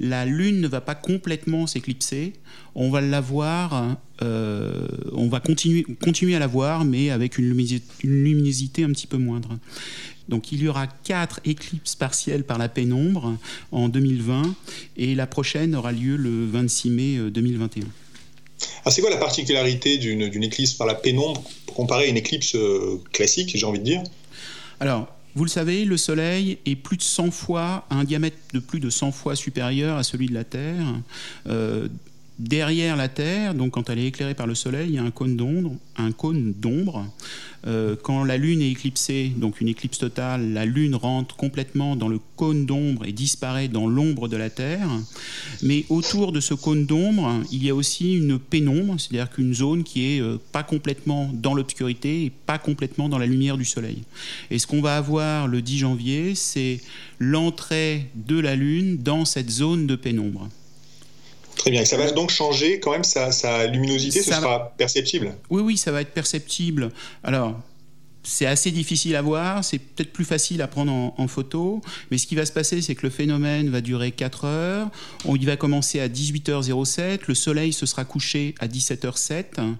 la 0.00 0.24
Lune 0.24 0.60
ne 0.60 0.68
va 0.68 0.80
pas 0.80 0.94
complètement 0.94 1.66
s'éclipser, 1.66 2.32
on 2.74 2.90
va 2.90 3.00
la 3.00 3.20
voir, 3.20 3.96
on 4.20 5.28
va 5.28 5.38
continuer, 5.38 5.84
continuer 6.02 6.34
à 6.34 6.40
la 6.40 6.48
voir, 6.48 6.84
mais 6.84 7.10
avec 7.10 7.38
une 7.38 7.54
luminosité 8.02 8.82
un 8.82 8.90
petit 8.90 9.06
peu 9.06 9.18
moindre. 9.18 9.56
Donc 10.28 10.52
il 10.52 10.62
y 10.62 10.68
aura 10.68 10.86
quatre 10.86 11.40
éclipses 11.44 11.96
partielles 11.96 12.44
par 12.44 12.58
la 12.58 12.68
pénombre 12.68 13.36
en 13.72 13.88
2020 13.88 14.54
et 14.96 15.14
la 15.14 15.26
prochaine 15.26 15.74
aura 15.74 15.92
lieu 15.92 16.16
le 16.16 16.46
26 16.46 16.90
mai 16.90 17.18
2021. 17.30 17.84
Euh, 17.84 17.86
ah, 18.84 18.90
c'est 18.90 19.00
quoi 19.00 19.10
la 19.10 19.16
particularité 19.16 19.98
d'une 19.98 20.42
éclipse 20.42 20.72
par 20.72 20.86
la 20.86 20.94
pénombre 20.94 21.42
comparée 21.74 22.04
à 22.04 22.08
une 22.08 22.16
éclipse 22.16 22.54
euh, 22.54 23.00
classique, 23.12 23.52
j'ai 23.54 23.66
envie 23.66 23.78
de 23.78 23.84
dire? 23.84 24.02
Alors, 24.80 25.08
vous 25.34 25.44
le 25.44 25.50
savez, 25.50 25.84
le 25.84 25.96
Soleil 25.96 26.58
est 26.64 26.76
plus 26.76 26.96
de 26.96 27.02
100 27.02 27.30
fois, 27.30 27.86
un 27.90 28.04
diamètre 28.04 28.36
de 28.52 28.60
plus 28.60 28.80
de 28.80 28.90
100 28.90 29.10
fois 29.10 29.34
supérieur 29.34 29.96
à 29.96 30.04
celui 30.04 30.28
de 30.28 30.34
la 30.34 30.44
Terre. 30.44 30.94
Euh, 31.48 31.88
derrière 32.38 32.96
la 32.96 33.08
Terre, 33.08 33.54
donc 33.54 33.72
quand 33.72 33.90
elle 33.90 33.98
est 33.98 34.06
éclairée 34.06 34.34
par 34.34 34.46
le 34.46 34.54
Soleil, 34.54 34.88
il 34.88 34.94
y 34.94 34.98
a 34.98 35.02
un 35.02 35.10
cône 35.10 35.36
d'ombre. 35.36 35.72
Un 35.96 36.12
cône 36.12 36.52
d'ombre. 36.52 37.06
Euh, 37.66 37.96
quand 38.02 38.24
la 38.24 38.36
Lune 38.36 38.60
est 38.60 38.70
éclipsée, 38.70 39.32
donc 39.36 39.60
une 39.60 39.68
éclipse 39.68 39.98
totale, 39.98 40.52
la 40.52 40.66
Lune 40.66 40.94
rentre 40.94 41.36
complètement 41.36 41.96
dans 41.96 42.08
le 42.08 42.20
cône 42.36 42.66
d'ombre 42.66 43.06
et 43.06 43.12
disparaît 43.12 43.68
dans 43.68 43.86
l'ombre 43.86 44.28
de 44.28 44.36
la 44.36 44.50
Terre. 44.50 44.88
Mais 45.62 45.86
autour 45.88 46.32
de 46.32 46.40
ce 46.40 46.54
cône 46.54 46.84
d'ombre, 46.84 47.42
il 47.50 47.64
y 47.64 47.70
a 47.70 47.74
aussi 47.74 48.16
une 48.16 48.38
pénombre, 48.38 48.96
c'est-à-dire 48.98 49.30
qu'une 49.30 49.54
zone 49.54 49.84
qui 49.84 50.16
est 50.16 50.20
euh, 50.20 50.38
pas 50.52 50.62
complètement 50.62 51.30
dans 51.32 51.54
l'obscurité 51.54 52.24
et 52.24 52.30
pas 52.30 52.58
complètement 52.58 53.08
dans 53.08 53.18
la 53.18 53.26
lumière 53.26 53.56
du 53.56 53.64
Soleil. 53.64 54.02
Et 54.50 54.58
ce 54.58 54.66
qu'on 54.66 54.82
va 54.82 54.96
avoir 54.96 55.46
le 55.46 55.62
10 55.62 55.78
janvier, 55.78 56.34
c'est 56.34 56.80
l'entrée 57.18 58.10
de 58.14 58.38
la 58.38 58.56
Lune 58.56 58.98
dans 58.98 59.24
cette 59.24 59.50
zone 59.50 59.86
de 59.86 59.96
pénombre. 59.96 60.48
Très 61.64 61.70
bien. 61.70 61.80
Et 61.80 61.86
ça 61.86 61.96
va 61.96 62.10
donc 62.10 62.28
changer 62.28 62.78
quand 62.78 62.90
même 62.90 63.04
sa, 63.04 63.66
luminosité, 63.68 64.20
ce 64.20 64.32
sera 64.32 64.74
perceptible 64.76 65.34
Oui, 65.48 65.62
oui, 65.62 65.78
ça 65.78 65.92
va 65.92 66.02
être 66.02 66.12
perceptible. 66.12 66.90
Alors, 67.22 67.58
c'est 68.22 68.44
assez 68.44 68.70
difficile 68.70 69.16
à 69.16 69.22
voir, 69.22 69.64
c'est 69.64 69.78
peut-être 69.78 70.12
plus 70.12 70.26
facile 70.26 70.60
à 70.60 70.68
prendre 70.68 70.92
en, 70.92 71.26
photo, 71.26 71.80
mais 72.10 72.18
ce 72.18 72.26
qui 72.26 72.34
va 72.34 72.44
se 72.44 72.52
passer, 72.52 72.82
c'est 72.82 72.94
que 72.94 73.06
le 73.06 73.08
phénomène 73.08 73.70
va 73.70 73.80
durer 73.80 74.12
4 74.12 74.44
heures, 74.44 74.90
on, 75.24 75.36
il 75.36 75.46
va 75.46 75.56
commencer 75.56 76.00
à 76.00 76.08
18h07, 76.08 77.20
le 77.28 77.34
soleil 77.34 77.72
se 77.72 77.86
sera 77.86 78.04
couché 78.04 78.54
à 78.60 78.68
17h07, 78.68 79.74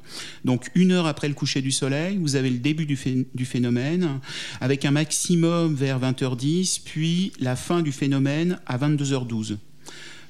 donc 0.47 0.71
une 0.75 0.93
heure 0.93 1.07
après 1.07 1.29
le 1.29 1.35
coucher 1.35 1.61
du 1.61 1.71
soleil, 1.71 2.17
vous 2.17 2.37
avez 2.37 2.49
le 2.49 2.61
début 2.61 2.87
du 2.87 3.45
phénomène, 3.45 4.21
avec 4.63 4.87
un 4.87 4.91
maximum 4.91 5.75
vers 5.75 6.01
20h10, 6.01 6.81
puis 6.83 7.35
la 7.41 7.57
fin 7.57 7.83
du 7.83 7.93
phénomène 7.93 8.59
à 8.65 8.79
22h12. 8.79 9.59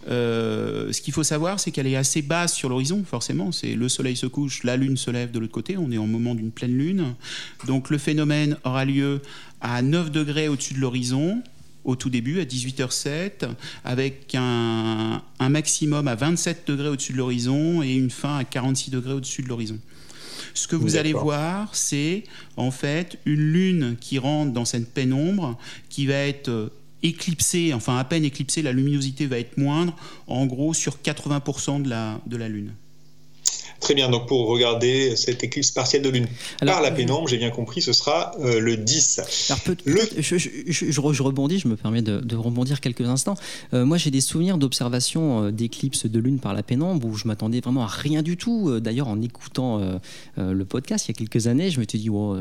Euh, 0.09 0.93
ce 0.93 1.01
qu'il 1.01 1.15
faut 1.15 1.23
savoir, 1.23 1.61
c'est 1.61 1.71
qu'elle 1.71 1.87
est 1.87 1.97
assez 1.97 2.23
basse 2.23 2.55
sur 2.55 2.69
l'horizon, 2.69 3.05
forcément. 3.05 3.53
C'est 3.53 3.75
le 3.75 3.89
soleil 3.89 4.17
se 4.17 4.27
couche, 4.27 4.63
la 4.65 4.77
lune 4.77 4.97
se 4.97 5.11
lève 5.11 5.31
de 5.31 5.39
l'autre 5.39 5.53
côté. 5.53 5.77
On 5.77 5.91
est 5.91 5.99
en 5.99 6.07
moment 6.07 6.35
d'une 6.35 6.51
pleine 6.51 6.77
lune. 6.77 7.15
Donc 7.67 7.91
le 7.91 7.99
phénomène 7.99 8.57
aura 8.65 8.85
lieu 8.85 9.23
à 9.61 9.83
9 9.83 10.11
degrés 10.11 10.49
au-dessus 10.49 10.75
de 10.75 10.81
l'horizon 10.81 11.43
au 11.85 11.97
tout 11.97 12.11
début, 12.11 12.41
à 12.41 12.45
18h07, 12.45 13.47
avec 13.85 14.35
un, 14.35 15.23
maximum 15.51 16.09
à 16.09 16.15
27 16.15 16.67
degrés 16.67 16.89
au-dessus 16.89 17.13
de 17.13 17.19
l'horizon 17.19 17.83
et 17.83 17.95
une 17.95 18.11
fin 18.11 18.39
à 18.39 18.45
46 18.45 18.91
degrés 18.91 19.13
au-dessus 19.13 19.43
de 19.43 19.49
l'horizon. 19.49 19.79
Ce 20.55 20.67
que 20.69 20.77
vous 20.77 20.97
allez 20.97 21.13
voir, 21.13 21.75
c'est 21.75 22.25
en 22.57 22.71
fait 22.71 23.19
une 23.27 23.53
lune 23.53 23.97
qui 24.01 24.19
rentre 24.19 24.53
dans 24.53 24.65
cette 24.65 24.93
pénombre, 24.93 25.59
qui 25.89 26.07
va 26.07 26.15
être 26.15 26.71
éclipsé, 27.05 27.73
enfin 27.73 27.99
à 27.99 28.05
peine 28.05 28.25
éclipsé, 28.25 28.63
la 28.63 28.73
luminosité 28.73 29.27
va 29.27 29.39
être 29.39 29.57
moindre, 29.59 29.95
en 30.27 30.47
gros 30.47 30.75
sur 30.75 30.97
80% 30.97 31.83
de 31.83 31.89
la, 31.89 32.21
de 32.27 32.37
la 32.37 32.49
Lune. 32.49 32.75
Très 33.85 33.93
bien, 33.93 34.09
donc 34.09 34.27
pour 34.27 34.47
regarder 34.47 35.15
cette 35.15 35.45
éclipse 35.45 35.71
partielle 35.71 36.01
de 36.01 36.09
lune 36.09 36.27
par 36.65 36.81
la 36.81 36.91
pénombre, 36.91 37.29
j'ai 37.29 37.37
bien 37.37 37.51
compris, 37.51 37.83
ce 37.83 37.93
sera 37.93 38.35
euh, 38.41 38.59
le 38.59 38.79
10. 38.79 39.51
Alors 39.51 39.61
je, 40.17 40.39
je, 41.13 41.23
rebondis, 41.23 41.59
je 41.59 41.69
me 41.69 41.77
permets 41.77 42.01
de, 42.01 42.35
rebondir 42.35 42.81
quelques 42.81 43.03
instants. 43.03 43.35
Euh, 43.75 43.85
moi, 43.85 43.99
j'ai 43.99 44.11
des 44.11 44.23
souvenirs 44.23 44.57
d'observation 44.57 45.45
euh, 45.45 45.51
d'éclipses 45.51 46.07
de 46.07 46.19
lune 46.19 46.39
par 46.39 46.55
la 46.55 46.63
pénombre 46.63 47.07
où 47.07 47.15
je 47.15 47.29
m'attendais 47.29 47.61
vraiment 47.61 47.83
à 47.83 47.87
rien 47.87 48.23
du 48.23 48.39
tout. 48.39 48.81
D'ailleurs, 48.81 49.09
en 49.09 49.21
écoutant 49.21 49.99
le 50.39 50.65
podcast 50.65 51.07
il 51.07 51.11
y 51.11 51.15
a 51.15 51.19
quelques 51.19 51.47
années, 51.47 51.69
je 51.71 51.79
me 51.79 51.85
suis 51.87 51.99
dit, 51.99 52.09
oh, 52.09 52.39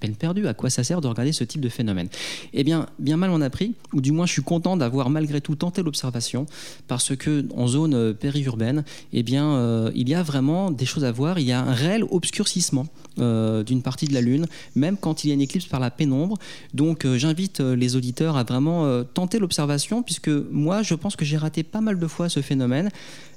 peine 0.00 0.16
perdue, 0.16 0.46
à 0.46 0.54
quoi 0.54 0.70
ça 0.70 0.82
sert 0.82 1.02
de 1.02 1.08
regarder 1.08 1.32
ce 1.32 1.44
type 1.44 1.60
de 1.60 1.68
phénomène? 1.68 2.08
Eh 2.54 2.64
bien, 2.64 2.86
bien 2.98 3.18
mal 3.18 3.28
on 3.32 3.42
a 3.42 3.50
pris, 3.50 3.74
ou 3.92 4.00
du 4.00 4.12
moins 4.12 4.24
je 4.24 4.32
suis 4.32 4.42
content 4.42 4.78
d'avoir 4.78 5.10
malgré 5.10 5.42
tout 5.42 5.56
tenté 5.56 5.82
l'observation, 5.82 6.46
parce 6.88 7.14
que 7.14 7.44
en 7.54 7.66
zone 7.66 8.14
périurbaine, 8.14 8.82
eh 9.12 9.22
bien, 9.22 9.90
il 9.94 10.08
y 10.08 10.14
a 10.14 10.22
vraiment 10.22 10.70
des 10.70 10.85
choses 10.86 11.04
à 11.04 11.12
voir. 11.12 11.38
Il 11.38 11.46
y 11.46 11.52
a 11.52 11.60
un 11.60 11.72
réel 11.72 12.04
obscurcissement 12.10 12.86
euh, 13.18 13.62
d'une 13.62 13.80
partie 13.80 14.06
de 14.06 14.12
la 14.12 14.20
Lune, 14.20 14.46
même 14.74 14.98
quand 14.98 15.24
il 15.24 15.28
y 15.28 15.30
a 15.30 15.34
une 15.34 15.40
éclipse 15.40 15.64
par 15.64 15.80
la 15.80 15.90
pénombre. 15.90 16.36
Donc 16.74 17.04
euh, 17.06 17.16
j'invite 17.16 17.60
euh, 17.60 17.74
les 17.74 17.96
auditeurs 17.96 18.36
à 18.36 18.44
vraiment 18.44 19.02
tenter 19.04 19.38
l'observation, 19.38 20.02
puisque 20.02 20.28
moi 20.28 20.82
je 20.82 20.94
pense 20.94 21.16
que 21.16 21.24
j'ai 21.24 21.38
raté 21.38 21.62
pas 21.62 21.80
mal 21.80 21.98
de 21.98 22.06
fois 22.06 22.28
ce 22.28 22.40
phénomène 22.40 22.90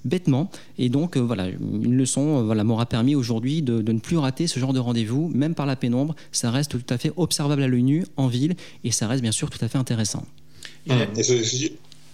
bêtement. 0.05 0.49
Et 0.77 0.89
donc, 0.89 1.17
voilà, 1.17 1.47
une 1.49 1.95
leçon 1.95 2.43
voilà, 2.43 2.63
m'aura 2.63 2.85
permis 2.85 3.15
aujourd'hui 3.15 3.61
de, 3.61 3.81
ne 3.81 3.99
plus 3.99 4.17
rater 4.17 4.47
ce 4.47 4.59
genre 4.59 4.73
de 4.73 4.79
rendez-vous, 4.79 5.29
même 5.29 5.55
par 5.55 5.65
la 5.65 5.75
pénombre. 5.75 6.15
Ça 6.31 6.51
reste 6.51 6.71
tout 6.71 6.93
à 6.93 6.97
fait 6.97 7.11
observable 7.17 7.63
à 7.63 7.67
l'œil 7.67 7.83
nu, 7.83 8.05
en 8.15 8.27
ville, 8.27 8.55
et 8.83 8.91
ça 8.91 9.07
reste 9.07 9.21
bien 9.21 9.33
sûr 9.33 9.49
tout 9.49 9.63
à 9.63 9.67
fait 9.67 9.77
intéressant. 9.77 10.25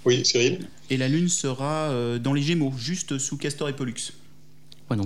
oui, 0.06 0.26
Cyril? 0.26 0.68
Et 0.90 0.98
la 0.98 1.08
Lune 1.08 1.30
sera 1.30 1.92
dans 2.20 2.34
les 2.34 2.42
Gémeaux, 2.42 2.74
juste 2.78 3.18
sous 3.18 3.38
Castor 3.38 3.70
et 3.70 3.74
Pollux. 3.74 4.14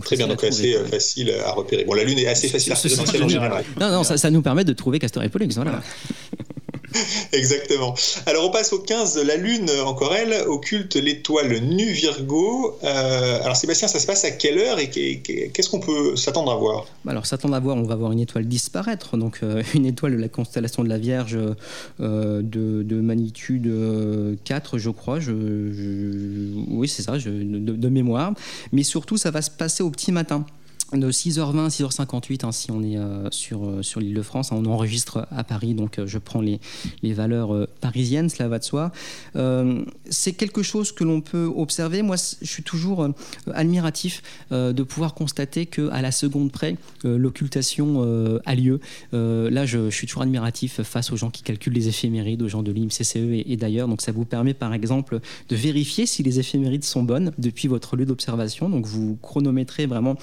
Très 0.04 0.18
bien, 0.18 0.28
donc 0.28 0.44
assez 0.44 0.76
euh, 0.76 0.86
facile 0.86 1.34
à 1.46 1.52
repérer. 1.52 1.86
Bon, 1.86 1.94
la 1.94 2.04
Lune 2.04 2.20
est 2.20 2.28
assez 2.28 2.50
facile 2.50 2.74
à 2.74 2.76
repérer 2.76 3.24
en 3.24 3.30
général. 3.30 3.64
Non, 3.80 3.90
non, 3.90 4.04
ça, 4.04 4.18
ça, 4.18 4.30
nous 4.30 4.42
permet 4.42 4.66
de 4.66 4.74
trouver 4.74 5.00
Castor 5.00 5.24
et 5.24 5.30
Pollux. 5.30 5.50
Voilà. 5.56 5.82
Exactement. 7.34 7.96
Alors 8.26 8.48
on 8.48 8.52
passe 8.52 8.74
au 8.74 8.80
15, 8.80 9.24
la 9.24 9.36
Lune, 9.36 9.70
encore 9.86 10.14
elle, 10.16 10.48
occulte 10.48 10.96
l'étoile 10.96 11.60
nu 11.60 11.86
Virgo. 11.86 12.78
Euh, 12.84 13.44
alors 13.44 13.56
Sébastien, 13.56 13.88
ça 13.88 14.00
se 14.00 14.08
passe 14.08 14.26
à 14.26 14.32
quelle 14.32 14.58
heure 14.58 14.80
et 14.80 14.90
qu'est-ce 14.90 15.70
qu'on 15.70 15.80
peut 15.80 16.16
s'attendre 16.16 16.52
à 16.52 16.56
voir? 16.56 16.88
Bah, 17.06 17.12
Alors 17.12 17.26
s'attendre 17.26 17.56
à 17.56 17.60
voir, 17.60 17.78
on 17.78 17.84
va 17.84 17.96
voir 17.96 18.12
une 18.12 18.20
étoile 18.20 18.46
disparaître, 18.46 19.18
donc 19.18 19.40
euh, 19.44 19.64
une 19.76 19.86
étoile 19.86 20.14
de 20.14 20.22
la 20.22 20.30
constellation 20.30 20.84
de 20.84 20.90
la 20.90 20.98
Vierge 20.98 21.38
euh, 22.00 22.42
de, 22.44 23.02
magnitude 23.02 23.72
4, 24.44 24.78
je 24.78 24.90
crois. 24.90 25.20
Je, 25.20 25.32
oui, 26.70 26.88
c'est 26.88 27.04
ça, 27.04 27.18
de, 27.18 27.22
de 27.22 27.90
mémoire. 27.90 28.34
Mais 28.72 28.84
surtout, 28.84 29.18
ça 29.18 29.32
va 29.32 29.42
se 29.42 29.50
passer 29.50 29.84
au 29.84 29.90
petit 29.90 30.12
matin 30.12 30.46
de 30.94 31.12
6h20 31.12 31.70
6h58 31.70 32.46
hein, 32.46 32.52
si 32.52 32.72
on 32.72 32.82
est 32.82 32.98
euh, 32.98 33.30
sur, 33.32 33.66
euh, 33.66 33.84
sur 33.84 34.00
l'île 34.00 34.16
de 34.16 34.22
France. 34.22 34.52
Hein, 34.52 34.58
on 34.60 34.66
enregistre 34.66 35.28
à 35.32 35.44
Paris, 35.44 35.74
donc 35.74 36.00
euh, 36.00 36.08
je 36.08 36.18
prends 36.18 36.42
les, 36.42 36.60
les 37.04 37.14
valeurs 37.14 37.68
parisiennes, 37.82 38.30
cela 38.30 38.50
va 38.50 38.60
de 38.60 38.64
soi. 38.64 38.92
c'est 40.10 40.34
quelque 40.34 40.64
chose 40.64 40.92
que 40.92 41.04
l'on 41.04 41.22
peut 41.22 41.52
observer. 41.56 42.02
Moi, 42.02 42.16
je 42.42 42.48
suis 42.48 42.64
toujours 42.64 43.08
admiratif 43.54 44.22
de 44.52 44.84
pouvoir 44.84 45.14
constater 45.14 45.66
qu'à 45.66 46.02
la 46.02 46.12
seconde 46.12 46.52
près, 46.52 46.78
l'occultation 47.04 48.40
a 48.46 48.56
lieu. 48.56 48.80
là, 49.12 49.66
je, 49.66 49.90
suis 49.90 50.08
toujours 50.08 50.24
admiratif 50.24 50.82
face 50.82 51.12
aux 51.12 51.16
gens 51.18 51.30
qui 51.30 51.44
calculent 51.44 51.74
les 51.74 51.88
éphémérides, 51.88 52.42
aux 52.42 52.48
gens 52.48 52.64
de 52.64 52.72
l'IMCCE 52.72 53.16
et, 53.16 53.58
d'ailleurs. 53.58 53.88
Donc 53.88 54.02
ça 54.02 54.12
vous 54.12 54.26
permet 54.26 54.54
par 54.54 54.74
exemple 54.74 55.20
de 55.50 55.56
vérifier 55.56 56.06
si 56.06 56.24
les 56.24 56.40
éphémérides 56.40 56.84
sont 56.84 57.04
bonnes 57.04 57.32
depuis 57.38 57.68
votre 57.68 57.96
lieu 57.96 58.06
d'observation. 58.06 58.70
Donc 58.70 58.86
vous 58.86 59.18
chronométrez 59.22 59.86
vraiment 59.86 60.18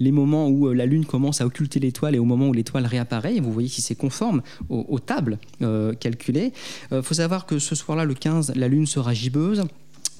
les 0.00 0.12
moments 0.12 0.48
où 0.48 0.68
euh, 0.68 0.74
la 0.74 0.86
Lune 0.86 1.04
commence 1.04 1.40
à 1.40 1.46
occulter 1.46 1.80
l'étoile 1.80 2.14
et 2.14 2.18
au 2.18 2.24
moment 2.24 2.48
où 2.48 2.52
l'étoile 2.52 2.86
réapparaît. 2.86 3.40
Vous 3.40 3.52
voyez 3.52 3.68
si 3.68 3.82
c'est 3.82 3.94
conforme 3.94 4.42
aux, 4.68 4.98
tables 4.98 5.38
euh, 5.62 5.92
calculées. 5.94 6.52
Il 6.92 7.02
faut 7.02 7.14
savoir 7.14 7.46
que 7.46 7.58
ce 7.58 7.74
soir-là, 7.74 8.04
le 8.04 8.14
15, 8.14 8.52
la 8.56 8.68
Lune 8.68 8.86
sera 8.86 9.14
gibbeuse. 9.14 9.64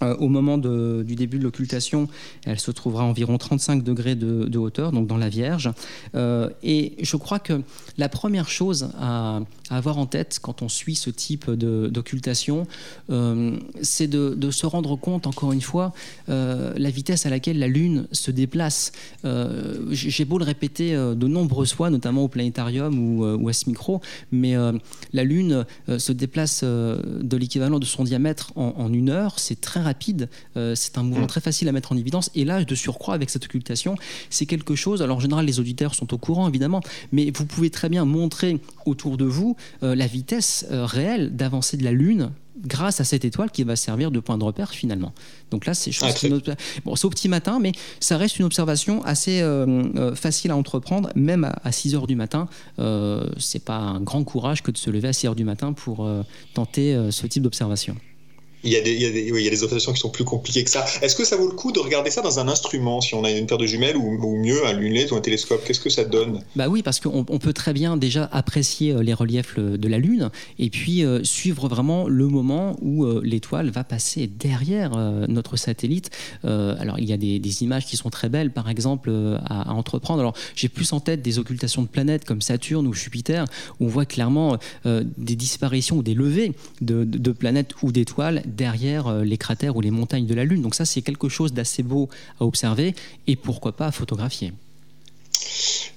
Euh, 0.03 0.17
au 0.17 0.29
moment 0.29 0.59
du 0.59 1.15
début 1.15 1.39
de 1.39 1.45
l'occultation, 1.45 2.09
elle 2.45 2.59
se 2.59 2.71
trouvera 2.71 3.05
à 3.05 3.07
environ 3.07 3.39
35 3.39 3.83
degrés 3.83 4.15
de, 4.15 4.59
hauteur, 4.59 4.93
donc 4.93 5.07
dans 5.07 5.17
la 5.17 5.29
Vierge. 5.29 5.71
Euh, 6.15 6.51
et 6.63 6.95
je 7.01 7.17
crois 7.17 7.39
que 7.39 7.63
la 7.97 8.09
première 8.09 8.49
chose 8.49 8.91
à, 8.99 9.41
avoir 9.71 9.99
en 9.99 10.07
tête 10.07 10.39
quand 10.41 10.63
on 10.63 10.69
suit 10.69 10.95
ce 10.95 11.11
type 11.11 11.51
d'occultation, 11.51 12.67
euh, 13.11 13.59
c'est 13.83 14.07
de, 14.07 14.51
se 14.51 14.67
rendre 14.67 14.97
compte, 14.97 15.27
encore 15.27 15.53
une 15.53 15.63
fois, 15.63 15.93
la 16.29 16.91
vitesse 16.91 17.27
à 17.27 17.31
laquelle 17.31 17.59
la 17.59 17.67
Lune 17.67 18.07
se 18.13 18.31
déplace. 18.31 18.93
J'ai 19.91 20.25
beau 20.25 20.39
le 20.39 20.45
répéter 20.45 20.93
de 20.95 21.27
nombreuses 21.27 21.73
fois, 21.73 21.91
notamment 21.91 22.23
au 22.23 22.29
planétarium 22.29 23.19
ou, 23.19 23.49
à 23.49 23.53
ce 23.53 23.69
micro, 23.69 24.01
mais 24.31 24.55
la 25.13 25.25
Lune 25.25 25.65
se 25.89 26.13
déplace 26.13 26.63
de 26.63 27.37
l'équivalent 27.37 27.79
de 27.79 27.85
son 27.85 28.05
diamètre 28.05 28.53
en, 28.57 28.75
en 28.77 28.93
une 28.93 29.11
heure. 29.11 29.39
C'est 29.39 29.61
très 29.61 29.81
rapide, 29.81 30.29
euh, 30.57 30.75
c'est 30.75 30.99
un 30.99 31.03
mouvement 31.03 31.25
mm. 31.25 31.29
très 31.29 31.41
facile 31.41 31.69
à 31.69 31.73
mettre 31.73 31.93
en 31.93 31.97
évidence. 31.97 32.31
Et 32.35 32.45
là, 32.45 32.65
de 32.65 32.75
surcroît, 32.75 33.15
avec 33.15 33.31
cette 33.31 33.45
occultation, 33.45 33.95
c'est 34.31 34.47
quelque 34.47 34.75
chose. 34.75 35.03
Alors, 35.03 35.19
en 35.19 35.21
général, 35.21 35.47
les 35.47 35.61
auditeurs 35.61 35.95
sont 35.95 36.13
au 36.15 36.19
courant, 36.19 36.49
évidemment, 36.49 36.81
mais 37.13 37.31
vous 37.35 37.47
pouvez 37.47 37.71
très 37.71 37.89
bien 37.89 38.05
montrer 38.05 38.61
autour 38.87 39.17
de 39.17 39.25
vous 39.25 39.54
euh, 39.83 39.95
la 39.95 40.07
vitesse 40.07 40.67
euh, 40.71 40.85
réelle 40.85 41.35
d'avancée 41.37 41.77
de 41.77 41.85
la 41.85 41.93
Lune 41.93 42.31
grâce 42.67 43.01
à 43.01 43.05
cette 43.05 43.25
étoile 43.25 43.51
qui 43.51 43.65
va 43.65 43.77
servir 43.77 44.11
de 44.11 44.21
point 44.21 44.39
de 44.39 44.45
repère 44.45 44.71
finalement. 44.71 45.13
Donc 45.51 45.67
là, 45.67 45.75
c'est 45.75 45.91
ah, 46.03 46.09
bon, 46.85 46.95
au 47.03 47.11
petit 47.11 47.29
matin, 47.29 47.59
mais 47.61 47.73
ça 48.01 48.17
reste 48.17 48.39
une 48.39 48.45
observation 48.45 49.03
assez 49.05 49.43
facile 50.15 50.53
à 50.53 50.57
entreprendre, 50.57 51.11
même 51.15 51.51
à, 51.63 51.73
6 51.73 51.95
heures 51.95 52.07
du 52.07 52.15
matin. 52.15 52.49
Euh, 52.79 53.29
c'est 53.39 53.65
pas 53.65 53.77
un 53.77 54.01
grand 54.01 54.25
courage 54.25 54.63
que 54.63 54.71
de 54.71 54.79
se 54.79 54.89
lever 54.89 55.09
à 55.09 55.13
6 55.13 55.27
heures 55.27 55.35
du 55.35 55.45
matin 55.45 55.73
pour 55.73 56.09
tenter 56.55 56.97
ce 57.11 57.27
type 57.27 57.43
d'observation. 57.43 57.97
Il 58.65 58.73
y, 58.73 58.77
a 58.77 58.81
des, 58.81 58.93
il, 58.93 59.03
y 59.03 59.07
a 59.07 59.11
des, 59.11 59.29
il 59.29 59.45
y 59.45 59.47
a 59.47 59.51
des 59.51 59.63
observations 59.63 59.93
qui 59.93 60.01
sont 60.01 60.11
plus 60.11 60.25
compliquées 60.25 60.65
que 60.65 60.71
ça. 60.71 60.85
Est-ce 61.03 61.15
que 61.15 61.25
ça 61.25 61.37
vaut 61.37 61.49
le 61.49 61.55
coup 61.55 61.73
de 61.73 61.81
regarder 61.81 62.11
ça 62.11 62.23
dans 62.23 62.39
un 62.39 62.49
instrument, 62.49 63.01
si 63.01 63.15
on 63.15 63.25
a 63.25 63.31
une 63.31 63.47
paire 63.47 63.59
de 63.59 63.67
jumelles 63.67 63.97
ou, 63.97 64.19
ou 64.23 64.37
mieux 64.37 64.67
un 64.67 64.73
lunette 64.73 65.13
ou 65.13 65.17
un 65.17 65.21
télescope? 65.21 65.63
Qu'est-ce 65.65 65.81
que 65.81 65.91
ça 65.91 66.05
donne? 66.05 66.43
Bah 66.57 66.69
oui, 66.69 66.83
parce 66.83 67.01
qu'on 67.01 67.25
on 67.29 67.39
peut 67.39 67.53
très 67.53 67.73
bien 67.73 67.97
déjà 67.97 68.29
apprécier 68.33 68.93
euh, 68.93 69.03
les 69.03 69.15
reliefs 69.15 69.59
de 69.59 69.89
la 69.89 69.99
Lune 69.99 70.31
et 70.59 70.71
puis 70.71 71.05
euh, 71.05 71.23
suivre 71.25 71.69
vraiment 71.69 72.09
le 72.09 72.27
moment 72.27 72.77
où 72.81 73.05
euh, 73.05 73.21
l'étoile 73.23 73.71
va 73.71 73.85
passer 73.85 74.27
derrière 74.27 74.93
notre 75.29 75.57
satellite. 75.57 76.11
Alors 76.43 76.99
il 76.99 77.09
y 77.09 77.13
a 77.13 77.17
des, 77.17 77.39
des, 77.39 77.63
images 77.63 77.87
qui 77.87 77.97
sont 77.97 78.11
très 78.11 78.29
belles, 78.29 78.51
par 78.51 78.69
exemple, 78.69 79.11
à, 79.45 79.73
entreprendre. 79.73 80.21
Alors 80.21 80.35
j'ai 80.55 80.69
plus 80.69 80.93
en 80.93 81.01
tête 81.01 81.23
des 81.23 81.39
occultations 81.39 81.83
de 81.83 81.89
planètes 81.89 82.25
comme 82.25 82.41
Saturne 82.41 82.87
ou 82.87 82.93
Jupiter, 82.93 83.45
où 83.81 83.87
on 83.87 83.89
voit 83.89 84.07
clairement 84.07 84.59
des 84.85 85.37
disparitions 85.37 85.97
ou 85.97 86.03
des 86.03 86.15
levées 86.15 86.53
de, 86.81 87.05
de 87.05 87.33
planètes 87.33 87.73
ou 87.83 87.93
d'étoiles 87.93 88.43
derrière 88.55 89.07
euh, 89.09 89.25
les 89.25 89.39
cratères 89.39 89.77
ou 89.77 89.81
les 89.81 89.91
montagnes 89.91 90.27
de 90.27 90.35
la 90.35 90.45
Lune. 90.45 90.63
Donc 90.63 90.75
ça, 90.75 90.85
c'est 90.85 91.03
quelque 91.03 91.29
chose 91.29 91.53
d'assez 91.53 91.83
beau 91.83 92.09
à 92.41 92.45
observer 92.45 92.95
et 93.27 93.37
pourquoi 93.37 93.73
pas 93.77 93.87
à 93.87 93.93
photographier. 93.93 94.53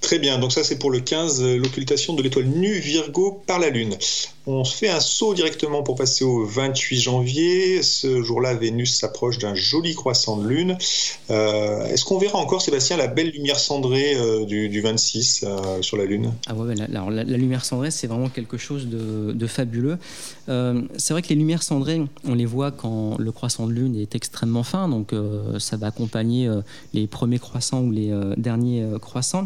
Très 0.02 0.20
bien, 0.20 0.38
donc 0.38 0.52
ça 0.52 0.64
c'est 0.64 0.80
pour 0.80 0.92
le 0.92 1.00
15, 1.00 1.44
l'occultation 1.44 2.14
de 2.14 2.24
l'étoile 2.24 2.46
nue 2.46 2.80
Virgo 2.80 3.42
par 3.46 3.60
la 3.60 3.70
Lune. 3.70 3.98
On 4.50 4.64
fait 4.64 4.88
un 4.88 5.02
saut 5.02 5.34
directement 5.34 5.84
pour 5.84 5.96
passer 5.96 6.24
au 6.24 6.46
28 6.46 7.02
janvier. 7.02 7.84
Ce 7.84 8.24
jour-là, 8.24 8.54
Vénus 8.54 8.98
s'approche 8.98 9.40
d'un 9.40 9.56
joli 9.56 9.94
croissant 9.94 10.38
de 10.38 10.48
lune. 10.48 10.78
Euh, 11.30 11.86
Est-ce 11.88 12.06
qu'on 12.06 12.18
verra 12.18 12.40
encore, 12.40 12.62
Sébastien, 12.62 12.96
la 12.96 13.08
belle 13.08 13.32
lumière 13.32 13.60
cendrée 13.60 14.16
euh, 14.16 14.46
du, 14.46 14.70
du, 14.70 14.80
26 14.80 15.44
euh, 15.44 15.82
sur 15.82 15.98
la 15.98 16.06
Lune? 16.06 16.32
Ah 16.48 16.56
ouais, 16.56 16.76
la, 16.76 16.86
alors 16.86 17.12
la, 17.12 17.26
lumière 17.26 17.66
cendrée, 17.66 17.92
c'est 17.92 18.08
vraiment 18.08 18.30
quelque 18.30 18.58
chose 18.58 18.88
de, 18.88 19.48
fabuleux. 19.48 19.98
Euh, 20.48 20.82
c'est 20.98 21.14
vrai 21.14 21.22
que 21.22 21.28
les 21.28 21.36
lumières 21.36 21.62
cendrées, 21.64 22.02
on 22.26 22.34
les 22.34 22.46
voit 22.46 22.72
quand 22.72 23.18
le 23.20 23.34
croissant 23.34 23.68
de 23.68 23.74
lune 23.74 23.98
est 23.98 24.16
extrêmement 24.16 24.64
fin, 24.64 24.88
donc 24.88 25.12
euh, 25.12 25.60
ça 25.60 25.76
va 25.76 25.88
accompagner 25.88 26.50
les 26.94 27.06
premiers 27.08 27.40
croissants 27.40 27.82
ou 27.82 27.92
les 27.92 28.14
derniers 28.38 28.86
croissants. 29.02 29.37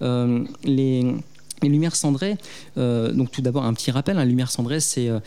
Les 0.00 1.14
les 1.62 1.68
lumières 1.68 1.96
cendrées, 1.96 2.36
euh, 2.78 3.12
donc 3.12 3.30
tout 3.30 3.42
d'abord 3.42 3.64
un 3.64 3.74
petit 3.74 3.90
rappel, 3.90 4.16
la 4.16 4.22
hein, 4.22 4.24
lumière 4.24 4.50
cendrée 4.50 4.80
c'est 4.80 5.08
euh, 5.08 5.20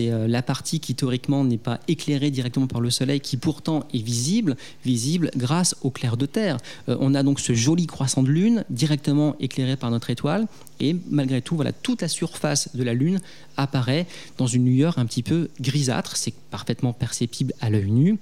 euh, 0.00 0.28
la 0.28 0.42
partie 0.42 0.80
qui 0.80 0.94
théoriquement 0.94 1.44
n'est 1.44 1.58
pas 1.58 1.80
éclairée 1.88 2.30
directement 2.30 2.66
par 2.66 2.80
le 2.80 2.90
soleil, 2.90 3.20
qui 3.20 3.36
pourtant 3.36 3.84
est 3.92 4.02
visible, 4.02 4.56
visible 4.84 5.30
grâce 5.36 5.76
au 5.82 5.90
clair 5.90 6.16
de 6.16 6.26
terre. 6.26 6.58
Euh, 6.88 6.96
on 7.00 7.14
a 7.14 7.22
donc 7.22 7.40
ce 7.40 7.54
joli 7.54 7.86
croissant 7.86 8.22
de 8.22 8.28
lune 8.28 8.64
directement 8.70 9.34
éclairé 9.40 9.76
par 9.76 9.90
notre 9.90 10.10
étoile, 10.10 10.46
et 10.80 10.96
malgré 11.10 11.42
tout, 11.42 11.56
voilà, 11.56 11.72
toute 11.72 12.02
la 12.02 12.08
surface 12.08 12.74
de 12.74 12.82
la 12.82 12.94
lune 12.94 13.20
apparaît 13.56 14.06
dans 14.38 14.46
une 14.46 14.66
lueur 14.66 14.98
un 14.98 15.06
petit 15.06 15.22
peu 15.22 15.48
grisâtre, 15.60 16.16
c'est 16.16 16.34
parfaitement 16.50 16.92
perceptible 16.92 17.52
à 17.60 17.68
l'œil 17.68 17.90
nu, 17.90 18.18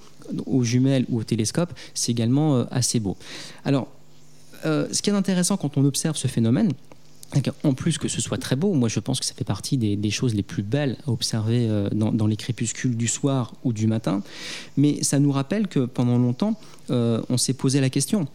aux 0.46 0.64
jumelles 0.64 1.06
ou 1.08 1.20
au 1.20 1.24
télescope, 1.24 1.72
c'est 1.94 2.12
également 2.12 2.66
assez 2.70 3.00
beau. 3.00 3.16
Alors, 3.64 3.88
ce 4.64 5.02
qui 5.02 5.10
est 5.10 5.14
intéressant 5.14 5.56
quand 5.56 5.76
on 5.76 5.84
observe 5.84 6.16
ce 6.16 6.28
phénomène, 6.28 6.72
en 7.62 7.74
plus 7.74 7.98
que 7.98 8.08
ce 8.08 8.20
soit 8.20 8.38
très 8.38 8.56
beau, 8.56 8.72
moi 8.72 8.88
je 8.88 9.00
pense 9.00 9.20
que 9.20 9.26
ça 9.26 9.34
fait 9.34 9.44
partie 9.44 9.76
des, 9.76 10.10
choses 10.10 10.34
les 10.34 10.42
plus 10.42 10.62
belles 10.62 10.96
à 11.06 11.10
observer 11.10 11.66
euh, 11.68 11.88
dans, 11.92 12.26
les 12.26 12.36
crépuscules 12.36 12.96
du 12.96 13.08
soir 13.08 13.54
ou 13.64 13.72
du 13.72 13.86
matin. 13.86 14.22
Mais 14.76 15.02
ça 15.02 15.18
nous 15.18 15.30
rappelle 15.30 15.68
que 15.68 15.80
pendant 15.80 16.18
longtemps, 16.18 16.58
euh, 16.90 17.20
on 17.28 17.36
s'est 17.36 17.52
posé 17.52 17.80
la 17.80 17.90
question. 17.90 18.26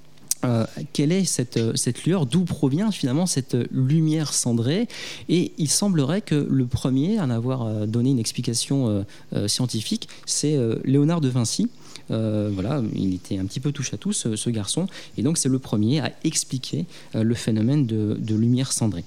Euh, 0.46 0.66
quelle 0.92 1.12
est 1.12 1.24
cette, 1.24 1.58
lueur 2.06 2.26
D'où 2.26 2.44
provient 2.44 2.92
finalement 2.92 3.26
cette 3.26 3.56
lumière 3.72 4.34
cendrée? 4.34 4.88
Et 5.30 5.54
il 5.58 5.70
semblerait 5.70 6.22
que 6.22 6.36
le 6.36 6.66
premier 6.66 7.18
à 7.18 7.24
en 7.24 7.30
avoir 7.30 7.88
donné 7.88 8.12
une 8.12 8.20
explication 8.20 9.06
euh, 9.34 9.48
scientifique, 9.48 10.10
c'est 10.26 10.58
Léonard 10.84 11.22
de 11.22 11.30
Vinci, 11.30 11.70
euh, 11.70 11.83
voilà, 12.10 12.82
il 12.96 13.14
était 13.16 13.38
un 13.38 13.46
petit 13.46 13.60
peu 13.60 13.72
touche 13.72 13.94
à 13.94 13.98
tout, 13.98 14.14
ce, 14.14 14.50
garçon. 14.50 14.88
Et 15.18 15.24
donc, 15.24 15.38
c'est 15.38 15.50
le 15.50 15.60
premier 15.60 16.00
à 16.00 16.12
expliquer 16.24 16.86
euh, 17.16 17.24
le 17.24 17.36
phénomène 17.36 17.86
de, 17.86 18.36
lumière 18.36 18.72
cendrée. 18.72 19.04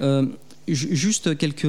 Euh, 0.00 0.26
juste 0.68 1.36
quelques, 1.36 1.68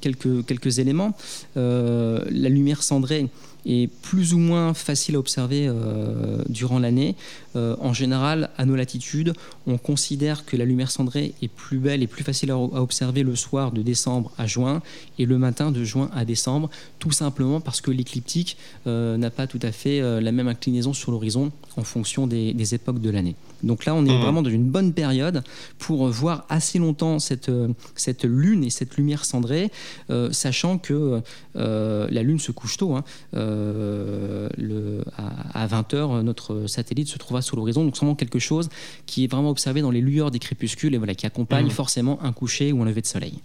quelques, 0.00 0.78
éléments. 0.78 1.16
Euh, 1.56 2.24
la 2.30 2.48
lumière 2.48 2.82
cendrée 2.82 3.28
est 3.68 3.86
plus 3.86 4.34
ou 4.34 4.38
moins 4.38 4.74
facile 4.74 5.16
à 5.16 5.18
observer 5.18 5.66
euh, 5.68 6.42
durant 6.48 6.78
l'année. 6.78 7.14
Euh, 7.54 7.76
en 7.80 7.92
général, 7.92 8.50
à 8.56 8.64
nos 8.64 8.74
latitudes, 8.74 9.34
on 9.66 9.78
considère 9.78 10.44
que 10.44 10.56
la 10.56 10.64
lumière 10.64 10.90
cendrée 10.90 11.34
est 11.42 11.48
plus 11.48 11.78
belle 11.78 12.02
et 12.02 12.06
plus 12.06 12.24
facile 12.24 12.50
à, 12.50 12.58
observer 12.58 13.22
le 13.22 13.36
soir 13.36 13.72
de 13.72 13.82
décembre 13.82 14.32
à 14.38 14.46
juin 14.46 14.82
et 15.18 15.26
le 15.26 15.38
matin 15.38 15.70
de 15.70 15.84
juin 15.84 16.10
à 16.14 16.24
décembre, 16.24 16.70
tout 16.98 17.12
simplement 17.12 17.60
parce 17.60 17.80
que 17.80 17.90
l'écliptique 17.90 18.56
euh, 18.86 19.16
n'a 19.16 19.30
pas 19.30 19.46
tout 19.46 19.60
à 19.62 19.72
fait 19.72 20.00
la 20.20 20.32
même 20.32 20.48
inclinaison 20.48 20.92
sur 20.92 21.12
l'horizon 21.12 21.52
en 21.76 21.84
fonction 21.84 22.26
des 22.26 22.74
époques 22.74 23.00
de 23.00 23.10
l'année. 23.10 23.34
Donc 23.62 23.84
là, 23.84 23.94
on 23.94 24.04
est 24.06 24.16
mmh. 24.16 24.20
vraiment 24.20 24.42
dans 24.42 24.50
une 24.50 24.68
bonne 24.68 24.92
période 24.92 25.42
pour 25.78 26.08
voir 26.08 26.46
assez 26.48 26.78
longtemps 26.78 27.18
cette, 27.18 27.50
cette 27.94 28.24
lune 28.24 28.64
et 28.64 28.70
cette 28.70 28.96
lumière 28.96 29.24
cendrée, 29.24 29.70
euh, 30.10 30.30
sachant 30.32 30.78
que 30.78 31.20
euh, 31.56 32.08
la 32.10 32.22
lune 32.22 32.38
se 32.38 32.52
couche 32.52 32.76
tôt. 32.76 32.94
Hein. 32.94 33.04
Euh, 33.34 34.48
le, 34.56 35.02
à, 35.16 35.64
à 35.64 35.66
20h, 35.66 36.22
notre 36.22 36.66
satellite 36.66 37.08
se 37.08 37.18
trouvera 37.18 37.42
sur 37.42 37.56
l'horizon. 37.56 37.84
Donc 37.84 37.96
c'est 37.96 38.00
vraiment 38.00 38.14
quelque 38.14 38.38
chose 38.38 38.68
qui 39.06 39.24
est 39.24 39.30
vraiment 39.30 39.50
observé 39.50 39.80
dans 39.80 39.90
les 39.90 40.00
lueurs 40.00 40.30
des 40.30 40.38
crépuscules 40.38 40.94
et 40.94 40.98
voilà, 40.98 41.14
qui 41.14 41.26
accompagne 41.26 41.66
mmh. 41.66 41.70
forcément 41.70 42.22
un 42.22 42.32
coucher 42.32 42.72
ou 42.72 42.82
un 42.82 42.86
lever 42.86 43.00
de 43.00 43.06
soleil. 43.06 43.40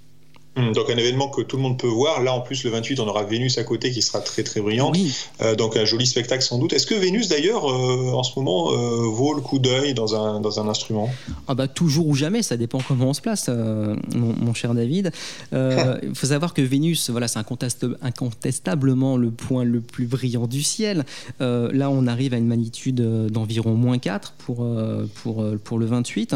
Hum, 0.55 0.71
donc 0.71 0.87
un 0.91 0.97
événement 0.97 1.29
que 1.29 1.41
tout 1.41 1.57
le 1.57 1.63
monde 1.63 1.79
peut 1.79 1.87
voir. 1.87 2.21
Là, 2.21 2.33
en 2.33 2.41
plus, 2.41 2.63
le 2.63 2.69
28, 2.69 2.99
on 2.99 3.07
aura 3.07 3.23
Vénus 3.23 3.57
à 3.57 3.63
côté 3.63 3.89
qui 3.89 4.03
sera 4.03 4.19
très 4.19 4.43
très 4.43 4.61
brillante. 4.61 4.95
Oui. 4.95 5.15
Euh, 5.41 5.55
donc 5.55 5.75
un 5.75 5.85
joli 5.85 6.05
spectacle 6.05 6.43
sans 6.43 6.59
doute. 6.59 6.73
Est-ce 6.73 6.85
que 6.85 6.93
Vénus, 6.93 7.27
d'ailleurs, 7.27 7.65
euh, 7.65 8.11
en 8.13 8.21
ce 8.21 8.37
moment, 8.37 8.71
euh, 8.71 9.07
vaut 9.07 9.33
le 9.33 9.41
coup 9.41 9.57
d'œil 9.57 9.95
dans 9.95 10.15
un, 10.15 10.41
dans 10.41 10.59
un 10.59 10.67
instrument? 10.67 11.09
Ah 11.47 11.55
bah, 11.55 11.67
Toujours 11.67 12.07
ou 12.07 12.13
jamais, 12.13 12.43
ça 12.43 12.55
dépend 12.55 12.79
comment 12.87 13.09
on 13.09 13.13
se 13.13 13.21
place, 13.21 13.49
mon, 13.49 14.35
mon, 14.39 14.53
cher 14.53 14.75
David. 14.75 15.11
Il 15.51 16.13
faut 16.13 16.27
savoir 16.27 16.53
que 16.53 16.61
Vénus, 16.61 17.09
voilà, 17.09 17.27
c'est 17.27 17.39
incontest 17.39 17.85
incontestablement 18.01 19.17
le 19.17 19.31
point 19.31 19.63
le 19.63 19.81
plus 19.81 20.05
brillant 20.05 20.45
du 20.45 20.61
ciel. 20.61 21.05
Là, 21.39 21.89
on 21.89 22.05
arrive 22.05 22.33
à 22.33 22.37
une 22.37 22.47
magnitude 22.47 23.01
d'environ 23.29 23.73
moins 23.73 23.97
4 23.97 24.33
pour, 24.37 24.67
pour, 25.15 25.45
pour 25.63 25.79
le 25.79 25.85
28. 25.85 26.35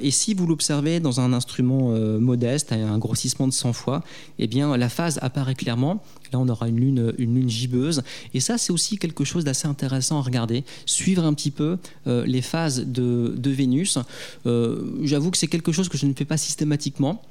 et 0.00 0.10
si 0.10 0.34
vous 0.34 0.46
l'observez 0.46 1.00
dans 1.00 1.20
un 1.20 1.32
instrument 1.32 1.90
modeste, 2.18 2.72
un 2.72 2.98
grossissement 2.98 3.33
de 3.48 3.52
100 3.52 3.72
fois, 3.72 4.02
eh 4.38 4.46
bien, 4.46 4.76
la 4.76 4.88
phase 4.88 5.18
apparaît 5.22 5.54
clairement. 5.54 6.02
Là, 6.32 6.38
on 6.38 6.48
aura 6.48 6.68
une 6.68 6.80
lune, 6.80 7.14
une 7.18 7.34
lune 7.34 7.48
gibbeuse. 7.50 8.02
Et 8.32 8.40
ça, 8.40 8.58
c'est 8.58 8.72
aussi 8.72 8.98
quelque 8.98 9.24
chose 9.24 9.44
d'assez 9.44 9.68
intéressant 9.68 10.18
à 10.18 10.22
regarder, 10.22 10.64
suivre 10.86 11.24
un 11.24 11.34
petit 11.34 11.50
peu 11.50 11.78
euh, 12.06 12.24
les 12.26 12.42
phases 12.42 12.86
de, 12.86 13.34
de 13.36 13.50
Vénus. 13.50 13.98
Euh, 14.46 14.82
J'avoue 15.02 15.30
que 15.30 15.38
c'est 15.38 15.46
quelque 15.48 15.72
chose 15.72 15.88
que 15.88 15.98
je 15.98 16.06
ne 16.06 16.14
fais 16.14 16.24
pas 16.24 16.36
systématiquement. 16.36 17.22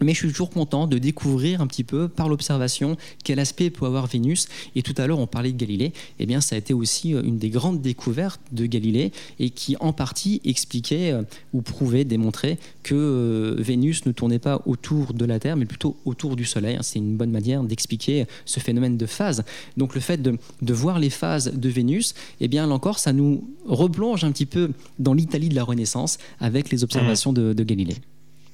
Mais 0.00 0.12
je 0.12 0.18
suis 0.18 0.28
toujours 0.28 0.50
content 0.50 0.86
de 0.86 0.98
découvrir 0.98 1.60
un 1.60 1.66
petit 1.66 1.84
peu 1.84 2.08
par 2.08 2.28
l'observation 2.28 2.96
quel 3.24 3.38
aspect 3.38 3.70
peut 3.70 3.86
avoir 3.86 4.06
Vénus. 4.06 4.48
Et 4.74 4.82
tout 4.82 4.94
à 4.96 5.06
l'heure, 5.06 5.18
on 5.18 5.26
parlait 5.26 5.52
de 5.52 5.56
Galilée. 5.56 5.92
Eh 6.18 6.26
bien, 6.26 6.40
ça 6.40 6.54
a 6.54 6.58
été 6.58 6.74
aussi 6.74 7.14
euh, 7.14 7.22
une 7.22 7.38
des 7.38 7.50
grandes 7.50 7.80
découvertes 7.80 8.40
de 8.52 8.66
Galilée 8.66 9.12
et 9.38 9.50
qui, 9.50 9.76
en 9.80 9.92
partie, 9.92 10.40
expliquait 10.44 11.12
euh, 11.12 11.22
ou 11.52 11.62
prouvait, 11.62 12.04
démontrait 12.04 12.58
que 12.82 12.94
euh, 12.94 13.54
Vénus 13.58 14.06
ne 14.06 14.12
tournait 14.12 14.38
pas 14.38 14.62
autour 14.66 15.14
de 15.14 15.24
la 15.24 15.38
Terre, 15.38 15.56
mais 15.56 15.66
plutôt 15.66 15.96
autour 16.04 16.36
du 16.36 16.44
Soleil. 16.44 16.78
C'est 16.82 16.98
une 16.98 17.16
bonne 17.16 17.30
manière 17.30 17.62
d'expliquer 17.62 18.26
ce 18.44 18.60
phénomène 18.60 18.96
de 18.96 19.06
phase. 19.06 19.44
Donc, 19.76 19.94
le 19.94 20.00
fait 20.00 20.20
de, 20.20 20.38
de 20.62 20.74
voir 20.74 20.98
les 20.98 21.10
phases 21.10 21.52
de 21.52 21.68
Vénus, 21.68 22.14
eh 22.40 22.48
bien, 22.48 22.66
là 22.66 22.74
encore, 22.74 22.98
ça 22.98 23.12
nous 23.12 23.48
replonge 23.66 24.24
un 24.24 24.32
petit 24.32 24.46
peu 24.46 24.70
dans 24.98 25.14
l'Italie 25.14 25.48
de 25.48 25.54
la 25.54 25.64
Renaissance 25.64 26.18
avec 26.40 26.70
les 26.70 26.84
observations 26.84 27.32
de, 27.32 27.52
de 27.52 27.62
Galilée. 27.62 27.96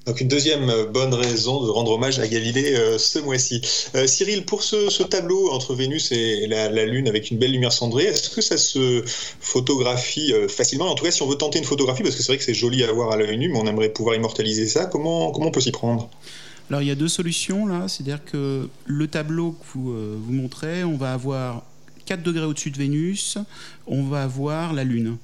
Donc 0.07 0.21
une 0.21 0.29
deuxième 0.29 0.71
bonne 0.93 1.15
raison 1.15 1.65
de 1.65 1.71
rendre 1.71 1.93
hommage 1.93 2.19
à 2.19 2.27
Galilée 2.27 2.75
euh, 2.75 2.99
ce 2.99 3.21
mois-ci. 3.21 3.61
Euh, 3.95 4.07
Cyril, 4.07 4.45
pour 4.45 4.63
ce, 4.63 5.03
tableau 5.05 5.51
entre 5.53 5.75
Vénus 5.75 6.11
et 6.11 6.47
la, 6.49 6.69
Lune 6.87 7.07
avec 7.07 7.31
une 7.31 7.39
belle 7.39 7.53
lumière 7.53 7.73
cendrée, 7.73 8.05
est-ce 8.05 8.31
que 8.31 8.41
ça 8.41 8.57
se 8.57 9.05
photographie 9.41 10.33
euh, 10.33 10.49
facilement? 10.49 10.91
En 10.91 10.95
tout 10.95 11.05
cas, 11.05 11.11
si 11.11 11.23
on 11.23 11.29
veut 11.29 11.37
tenter 11.37 11.59
une 11.59 11.65
photographie, 11.65 12.03
parce 12.03 12.17
que 12.17 12.23
c'est 12.23 12.33
vrai 12.33 12.39
que 12.39 12.45
c'est 12.45 12.55
joli 12.55 12.83
à 12.83 12.93
voir 12.93 13.13
à 13.13 13.17
l'œil 13.17 13.39
nu, 13.39 13.49
mais 13.49 13.59
on 13.59 13.67
aimerait 13.67 13.91
pouvoir 13.91 14.17
immortaliser 14.17 14.67
ça, 14.67 14.87
comment, 14.87 15.31
comment 15.31 15.49
on 15.49 15.51
peut 15.53 15.61
s'y 15.61 15.73
prendre? 15.73 16.09
Alors 16.71 16.83
il 16.83 16.89
y 16.89 16.91
a 16.91 16.95
deux 16.95 17.09
solutions 17.09 17.67
là, 17.67 17.87
c'est-à-dire 17.87 18.25
que 18.25 18.69
le 18.87 19.07
tableau 19.07 19.53
que 19.53 19.65
vous, 19.75 19.93
euh, 19.93 20.17
vous 20.19 20.33
montrez, 20.33 20.85
on 20.85 20.97
va 20.97 21.13
avoir 21.13 21.63
4 22.13 22.23
degrés 22.23 22.45
au-dessus 22.45 22.71
de 22.71 22.77
Vénus, 22.77 23.39
on 23.87 24.03
va 24.03 24.25
avoir 24.25 24.75
la 24.75 24.85
Lune. 24.85 25.17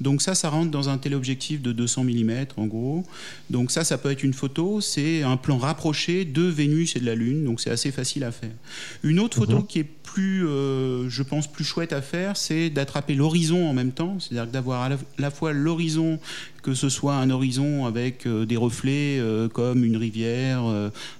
Donc 0.00 0.22
ça, 0.22 0.34
ça 0.34 0.48
rentre 0.48 0.70
dans 0.70 0.88
un 0.88 0.96
téléobjectif 0.96 1.60
de 1.60 1.70
200 1.70 2.04
mm 2.04 2.32
en 2.56 2.64
gros. 2.64 3.04
Donc 3.50 3.70
ça, 3.70 3.84
ça 3.84 3.98
peut 3.98 4.10
être 4.10 4.22
une 4.22 4.32
photo, 4.32 4.80
c'est 4.80 5.22
un 5.22 5.36
plan 5.36 5.58
rapproché 5.58 6.24
de 6.24 6.40
Vénus 6.40 6.96
et 6.96 7.00
de 7.00 7.04
la 7.04 7.14
Lune, 7.14 7.44
donc 7.44 7.60
c'est 7.60 7.68
assez 7.68 7.92
facile 7.92 8.24
à 8.24 8.32
faire. 8.32 8.54
Une 9.02 9.20
autre 9.20 9.36
photo 9.36 9.58
mhm. 9.58 9.66
qui 9.66 9.80
est 9.80 9.84
plus, 10.12 10.44
euh, 10.46 11.08
je 11.08 11.22
pense, 11.22 11.46
plus 11.46 11.62
chouette 11.62 11.92
à 11.92 12.02
faire, 12.02 12.36
c'est 12.36 12.68
d'attraper 12.68 13.14
l'horizon 13.14 13.68
en 13.68 13.72
même 13.72 13.92
temps, 13.92 14.18
c'est-à-dire 14.18 14.50
d'avoir 14.50 14.82
à 14.82 14.88
la 15.18 15.30
fois 15.30 15.52
l'horizon 15.52 16.18
que 16.62 16.74
ce 16.74 16.90
soit 16.90 17.14
un 17.14 17.30
horizon 17.30 17.86
avec 17.86 18.26
euh, 18.26 18.44
des 18.44 18.58
reflets 18.58 19.18
euh, 19.18 19.48
comme 19.48 19.82
une 19.82 19.96
rivière, 19.96 20.62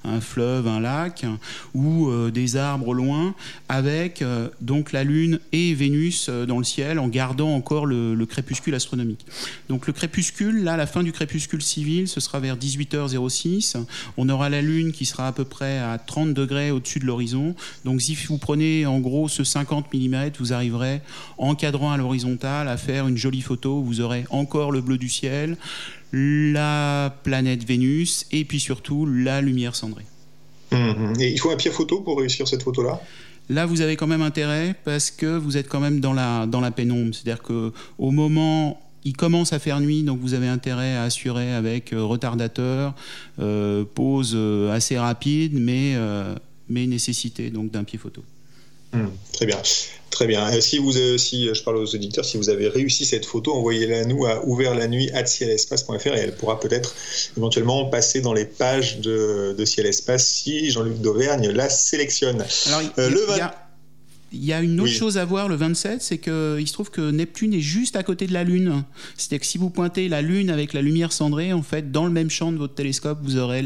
un 0.05 0.21
fleuve, 0.21 0.67
un 0.67 0.81
lac, 0.81 1.25
ou 1.75 2.11
des 2.31 2.57
arbres 2.57 2.93
loin, 2.93 3.35
avec 3.69 4.25
donc 4.61 4.93
la 4.93 5.05
Lune 5.05 5.39
et 5.53 5.73
Vénus 5.75 6.29
dans 6.29 6.59
le 6.59 6.65
ciel, 6.65 6.99
en 6.99 7.09
gardant 7.09 7.55
encore 7.55 7.87
le, 7.87 8.27
crépuscule 8.27 8.75
astronomique. 8.75 9.25
Donc 9.69 9.87
le 9.87 9.93
crépuscule, 9.93 10.63
là, 10.63 10.77
la 10.77 10.87
fin 10.87 11.03
du 11.03 11.13
crépuscule 11.13 11.63
civil, 11.63 12.09
ce 12.09 12.21
sera 12.21 12.41
vers 12.41 12.57
18h06. 12.57 13.77
On 14.17 14.29
aura 14.29 14.51
la 14.51 14.63
Lune 14.63 14.93
qui 14.93 15.07
sera 15.07 15.29
à 15.29 15.33
peu 15.33 15.45
près 15.45 15.79
à 15.79 15.99
30 15.99 16.35
degrés 16.35 16.71
au-dessus 16.71 16.99
de 16.99 17.07
l'horizon. 17.07 17.55
Donc 17.85 18.03
si 18.03 18.15
vous 18.15 18.39
prenez 18.39 18.80
en 18.87 19.01
gros 19.01 19.29
ce 19.29 19.45
50 19.45 19.93
mm, 19.93 20.31
vous 20.39 20.53
arriverez, 20.53 21.01
en 21.39 21.55
cadrant 21.55 21.93
à 21.93 21.97
l'horizontale, 21.97 22.69
à 22.69 22.77
faire 22.77 23.07
une 23.09 23.17
jolie 23.17 23.41
photo. 23.41 23.81
Vous 23.83 24.01
aurez 24.01 24.25
encore 24.31 24.73
le 24.73 24.81
bleu 24.81 24.99
du 24.99 25.09
ciel 25.09 25.57
la 26.13 27.15
planète 27.23 27.65
Vénus 27.65 28.27
et 28.33 28.45
puis 28.45 28.59
surtout 28.59 29.07
la 29.07 29.41
lumière 29.41 29.77
cendrée. 29.77 30.07
Mhm. 30.73 31.15
Et 31.21 31.31
il 31.31 31.39
faut 31.39 31.51
un 31.51 31.57
pied 31.57 31.71
photo 31.71 32.01
pour 32.01 32.19
réussir 32.19 32.49
cette 32.49 32.63
photo-là? 32.63 33.01
Là, 33.49 33.67
vous 33.67 33.81
avez 33.81 33.97
quand 33.97 34.07
même 34.07 34.23
intérêt 34.23 34.75
parce 34.85 35.11
que 35.11 35.37
vous 35.37 35.57
êtes 35.57 35.69
quand 35.69 35.81
même 35.81 36.01
dans 36.01 36.13
la, 36.13 36.47
dans 36.47 36.61
la 36.61 36.71
pénombre. 36.71 37.15
C'est-à-dire 37.15 37.43
qu'au 37.43 38.11
moment 38.11 38.81
il 39.05 39.17
commence 39.17 39.53
à 39.53 39.59
faire 39.59 39.81
nuit, 39.81 40.03
donc 40.03 40.21
vous 40.21 40.35
avez 40.35 40.49
intérêt 40.49 40.95
à 40.95 41.05
assurer 41.05 41.55
avec 41.55 41.93
euh, 41.93 42.03
retardateur, 42.03 42.95
euh, 43.39 43.85
pause 43.95 44.33
euh, 44.35 44.73
assez 44.73 44.99
rapide, 44.99 45.53
mais, 45.55 45.97
mais 46.69 46.87
nécessité 46.87 47.51
donc 47.51 47.71
d'un 47.71 47.85
pied 47.85 47.99
photo. 47.99 48.23
Hmm, 48.93 49.09
très 49.33 49.47
bien. 49.47 49.61
Très 50.11 50.27
bien. 50.27 50.53
Euh, 50.53 50.61
si 50.61 50.79
vous, 50.79 50.97
euh, 50.97 51.17
si 51.17 51.49
euh, 51.49 51.55
je 51.55 51.63
parle 51.63 51.77
aux 51.77 51.95
auditeurs, 51.95 52.25
si 52.25 52.37
vous 52.37 52.51
avez 52.51 52.69
réussi 52.69 53.05
cette 53.05 53.25
photo, 53.25 53.55
envoyez-la 53.55 54.01
à 54.01 54.05
nous 54.05 54.27
à 54.27 54.45
ouvertlanuit@cielespace.fr 54.45 56.15
et 56.15 56.19
elle 56.19 56.35
pourra 56.35 56.59
peut-être 56.59 56.95
éventuellement 57.37 57.87
passer 57.87 58.21
dans 58.21 58.35
les 58.35 58.45
pages 58.45 59.01
de, 59.01 59.55
de 59.57 59.65
Ciel 59.65 59.87
Espace 59.87 60.27
si 60.27 60.71
Jean-Luc 60.71 61.01
d'Auvergne 61.01 61.49
la 61.49 61.71
sélectionne. 61.71 62.45
Alors, 62.67 62.83
il 64.33 64.45
y 64.45 64.53
a 64.53 64.61
une 64.61 64.81
autre 64.81 64.93
chose 64.93 65.19
à 65.19 65.25
voir 65.25 65.49
le 65.49 65.57
27, 65.57 66.03
c'est 66.03 66.19
qu'il 66.19 66.69
se 66.69 66.73
trouve 66.73 66.91
que 66.91 67.11
Neptune 67.11 67.53
est 67.53 67.61
juste 67.61 67.97
à 67.97 68.05
côté 68.05 68.29
de 68.29 68.33
la 68.33 68.45
Lune. 68.45 68.85
C'est-à-dire 69.17 69.41
que 69.41 69.47
si 69.47 69.59
vous 69.59 69.71
pointez 69.71 70.09
la 70.09 70.23
Lune 70.23 70.51
avec 70.51 70.73
la 70.73 70.83
lumière 70.83 71.11
cendrée, 71.11 71.53
en 71.53 71.63
fait, 71.63 71.91
dans 71.91 72.05
le 72.05 72.13
même 72.13 72.31
champ 72.31 72.53
de 72.53 72.57
votre 72.57 72.75
télescope, 72.75 73.19
vous 73.23 73.39
aurez 73.39 73.65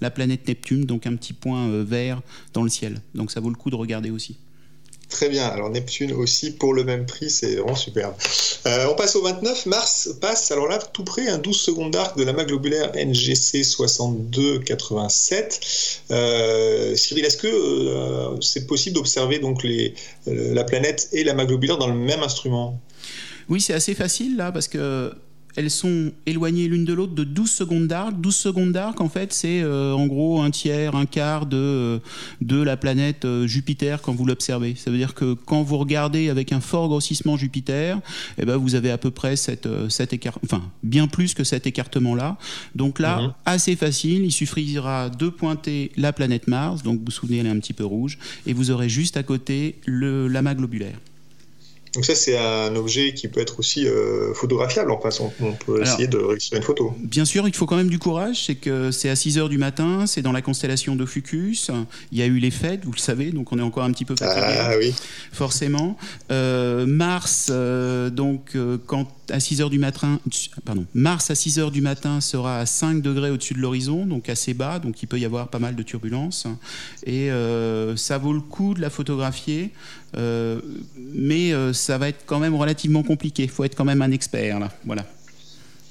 la 0.00 0.10
planète 0.10 0.48
Neptune, 0.48 0.86
donc 0.86 1.06
un 1.06 1.16
petit 1.16 1.34
point 1.34 1.82
vert 1.82 2.22
dans 2.54 2.62
le 2.62 2.70
ciel. 2.70 3.02
Donc 3.14 3.30
ça 3.30 3.40
vaut 3.40 3.50
le 3.50 3.56
coup 3.56 3.68
de 3.68 3.76
regarder 3.76 4.10
aussi. 4.10 4.38
Très 5.08 5.28
bien. 5.28 5.46
Alors 5.46 5.70
Neptune 5.70 6.12
aussi 6.12 6.50
pour 6.50 6.74
le 6.74 6.82
même 6.82 7.06
prix, 7.06 7.30
c'est 7.30 7.54
vraiment 7.56 7.76
superbe. 7.76 8.14
Euh, 8.66 8.86
on 8.90 8.94
passe 8.94 9.14
au 9.14 9.22
29. 9.22 9.66
Mars 9.66 10.10
passe, 10.20 10.50
alors 10.50 10.66
là, 10.66 10.78
tout 10.78 11.04
près, 11.04 11.28
un 11.28 11.38
12 11.38 11.56
secondes 11.56 11.92
d'arc 11.92 12.18
de 12.18 12.24
l'amas 12.24 12.44
globulaire 12.44 12.90
NGC 12.94 13.62
6287. 13.62 15.60
Euh, 16.10 16.96
Cyril, 16.96 17.24
est-ce 17.24 17.36
que 17.36 17.46
euh, 17.46 18.40
c'est 18.40 18.66
possible 18.66 18.96
d'observer 18.96 19.38
donc 19.38 19.64
la 20.26 20.64
planète 20.64 21.08
et 21.12 21.22
l'amas 21.22 21.44
globulaire 21.44 21.78
dans 21.78 21.86
le 21.86 21.94
même 21.94 22.24
instrument? 22.24 22.80
Oui, 23.48 23.60
c'est 23.60 23.74
assez 23.74 23.94
facile 23.94 24.36
là 24.36 24.50
parce 24.50 24.66
que 24.66 25.12
elles 25.56 25.70
sont 25.70 26.12
éloignées 26.26 26.68
l'une 26.68 26.84
de 26.84 26.92
l'autre 26.92 27.14
de 27.14 27.24
12 27.24 27.50
secondes 27.50 27.86
d'arc. 27.86 28.20
12 28.20 28.36
secondes 28.36 28.72
d'arc, 28.72 29.00
en 29.00 29.08
fait, 29.08 29.32
c'est 29.32 29.62
euh, 29.62 29.92
en 29.92 30.06
gros 30.06 30.42
un 30.42 30.50
tiers, 30.50 30.94
un 30.94 31.06
quart 31.06 31.46
de, 31.46 31.56
euh, 31.56 31.98
de 32.42 32.62
la 32.62 32.76
planète 32.76 33.24
euh, 33.24 33.46
Jupiter 33.46 34.02
quand 34.02 34.12
vous 34.12 34.26
l'observez. 34.26 34.74
Ça 34.76 34.90
veut 34.90 34.98
dire 34.98 35.14
que 35.14 35.32
quand 35.34 35.62
vous 35.62 35.78
regardez 35.78 36.28
avec 36.28 36.52
un 36.52 36.60
fort 36.60 36.88
grossissement 36.88 37.36
Jupiter, 37.36 37.98
eh 38.38 38.44
ben, 38.44 38.56
vous 38.56 38.74
avez 38.74 38.90
à 38.90 38.98
peu 38.98 39.10
près 39.10 39.36
cette, 39.36 39.68
cet 39.88 40.12
écart, 40.12 40.38
enfin, 40.44 40.62
bien 40.82 41.08
plus 41.08 41.34
que 41.34 41.42
cet 41.42 41.66
écartement-là. 41.66 42.36
Donc 42.74 42.98
là, 42.98 43.22
mhm. 43.22 43.32
assez 43.46 43.76
facile, 43.76 44.24
il 44.24 44.32
suffira 44.32 45.08
de 45.08 45.28
pointer 45.28 45.90
la 45.96 46.12
planète 46.12 46.48
Mars, 46.48 46.82
donc 46.82 46.98
vous 46.98 47.06
vous 47.06 47.10
souvenez, 47.10 47.38
elle 47.38 47.46
est 47.46 47.50
un 47.50 47.58
petit 47.58 47.72
peu 47.72 47.84
rouge, 47.84 48.18
et 48.46 48.52
vous 48.52 48.70
aurez 48.70 48.88
juste 48.88 49.16
à 49.16 49.22
côté 49.22 49.76
le 49.86 50.28
l'amas 50.28 50.54
globulaire. 50.54 50.96
Donc 51.96 52.04
ça, 52.04 52.14
c'est 52.14 52.36
un 52.36 52.76
objet 52.76 53.14
qui 53.14 53.26
peut 53.26 53.40
être 53.40 53.58
aussi 53.58 53.88
euh, 53.88 54.34
photographiable. 54.34 54.90
Enfin, 54.90 55.08
on, 55.40 55.52
peut 55.54 55.80
essayer 55.80 56.06
de 56.06 56.18
réussir 56.18 56.58
une 56.58 56.62
photo. 56.62 56.94
Bien 56.98 57.24
sûr, 57.24 57.48
il 57.48 57.56
faut 57.56 57.64
quand 57.64 57.76
même 57.76 57.88
du 57.88 57.98
courage. 57.98 58.44
C'est 58.44 58.54
que 58.54 58.90
c'est 58.90 59.08
à 59.08 59.16
6 59.16 59.38
heures 59.38 59.48
du 59.48 59.56
matin, 59.56 60.06
c'est 60.06 60.20
dans 60.20 60.32
la 60.32 60.42
constellation 60.42 60.94
d'Ophucus. 60.94 61.70
Il 62.12 62.18
y 62.18 62.22
a 62.22 62.26
eu 62.26 62.36
les 62.36 62.50
fêtes, 62.50 62.84
vous 62.84 62.92
le 62.92 62.98
savez, 62.98 63.30
donc 63.30 63.50
on 63.50 63.58
est 63.58 63.62
encore 63.62 63.84
un 63.84 63.92
petit 63.92 64.04
peu 64.04 64.14
fatigué. 64.14 64.58
Ah 64.60 64.72
oui. 64.78 64.94
Forcément. 65.32 65.96
Euh, 66.30 66.84
Mars, 66.84 67.48
euh, 67.50 68.10
donc, 68.10 68.58
quand 68.84 69.08
à 69.30 69.40
6 69.40 69.62
heures 69.62 69.70
du 69.70 69.78
matin, 69.78 70.20
pardon, 70.66 70.84
Mars 70.92 71.30
à 71.30 71.34
6 71.34 71.58
heures 71.58 71.70
du 71.70 71.80
matin 71.80 72.20
sera 72.20 72.58
à 72.58 72.66
5 72.66 73.00
degrés 73.00 73.30
au-dessus 73.30 73.54
de 73.54 73.58
l'horizon, 73.60 74.04
donc 74.04 74.28
assez 74.28 74.52
bas, 74.52 74.80
donc 74.80 75.02
il 75.02 75.06
peut 75.06 75.18
y 75.18 75.24
avoir 75.24 75.48
pas 75.48 75.58
mal 75.58 75.74
de 75.74 75.82
turbulences. 75.82 76.46
Et 77.06 77.30
ça 77.96 78.18
vaut 78.18 78.34
le 78.34 78.40
coup 78.40 78.74
de 78.74 78.82
la 78.82 78.90
photographier. 78.90 79.72
Euh, 80.16 80.60
mais 80.96 81.52
euh, 81.52 81.72
ça 81.72 81.98
va 81.98 82.08
être 82.08 82.24
quand 82.26 82.38
même 82.38 82.54
relativement 82.54 83.02
compliqué. 83.02 83.44
Il 83.44 83.50
faut 83.50 83.64
être 83.64 83.74
quand 83.74 83.84
même 83.84 84.02
un 84.02 84.10
expert 84.10 84.58
là. 84.58 84.70
Voilà. 84.84 85.04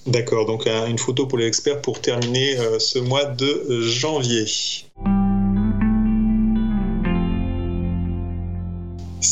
D'accord, 0.07 0.45
donc 0.45 0.67
une 0.67 0.99
photo 0.99 1.25
pour 1.25 1.39
les 1.39 1.47
experts 1.47 1.81
pour 1.81 1.99
terminer 1.99 2.59
euh, 2.59 2.77
ce 2.77 2.99
mois 2.99 3.25
de 3.25 3.81
janvier. 3.81 4.45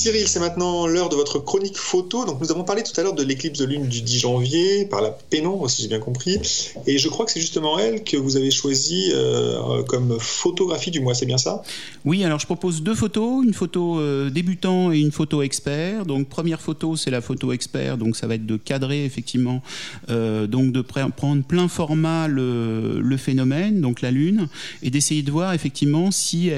Cyril, 0.04 0.28
c'est 0.28 0.42
maintenant 0.42 0.86
l'heure 0.86 1.08
de 1.08 1.16
votre 1.16 1.40
chronique 1.40 1.78
photo. 1.78 2.26
Donc, 2.26 2.42
nous 2.42 2.52
avons 2.52 2.66
parlé 2.66 2.84
tout 2.84 2.92
à 3.00 3.04
l'heure 3.04 3.14
de 3.14 3.24
l'éclipse 3.24 3.58
de 3.58 3.64
lune 3.64 3.88
du 3.88 4.02
10 4.02 4.20
janvier 4.20 4.86
par 4.86 5.02
la 5.02 5.12
pénombre, 5.12 5.70
si 5.70 5.82
j'ai 5.82 5.88
bien 5.88 6.02
compris. 6.02 6.40
Et 6.86 6.98
je 6.98 7.08
crois 7.08 7.26
que 7.26 7.32
c'est 7.32 7.40
justement 7.40 7.80
elle 7.80 8.04
que 8.04 8.18
vous 8.18 8.36
avez 8.36 8.52
choisie 8.52 9.12
euh, 9.14 9.82
comme 9.84 10.18
photographie 10.20 10.92
du 10.92 11.00
mois, 11.00 11.14
c'est 11.14 11.26
bien 11.26 11.38
ça? 11.38 11.64
Oui, 12.04 12.26
alors 12.26 12.38
je 12.38 12.46
propose 12.46 12.84
deux 12.84 12.96
photos, 12.96 13.46
une 13.46 13.54
photo 13.54 13.98
euh, 13.98 14.30
débutant 14.30 14.92
et 14.92 15.00
une 15.00 15.14
photo 15.14 15.42
expert. 15.42 16.06
Donc, 16.06 16.28
première 16.28 16.60
photo, 16.60 16.98
c'est 16.98 17.10
la 17.10 17.22
photo 17.22 17.54
expert. 17.54 17.98
Donc, 17.98 18.18
ça 18.18 18.28
va 18.28 18.36
être 18.36 18.46
de 18.46 18.58
cadrer 18.58 19.06
effectivement, 19.06 19.62
euh, 20.10 20.48
donc 20.48 20.74
de 20.74 20.82
prendre 20.82 21.44
plein 21.46 21.70
format 21.70 22.28
le, 22.28 23.00
le, 23.00 23.16
phénomène, 23.16 23.80
donc 23.80 24.02
la 24.02 24.12
lune, 24.12 24.50
et 24.82 24.90
d'essayer 24.90 25.22
de 25.22 25.32
voir 25.32 25.54
effectivement 25.54 26.12
si, 26.12 26.52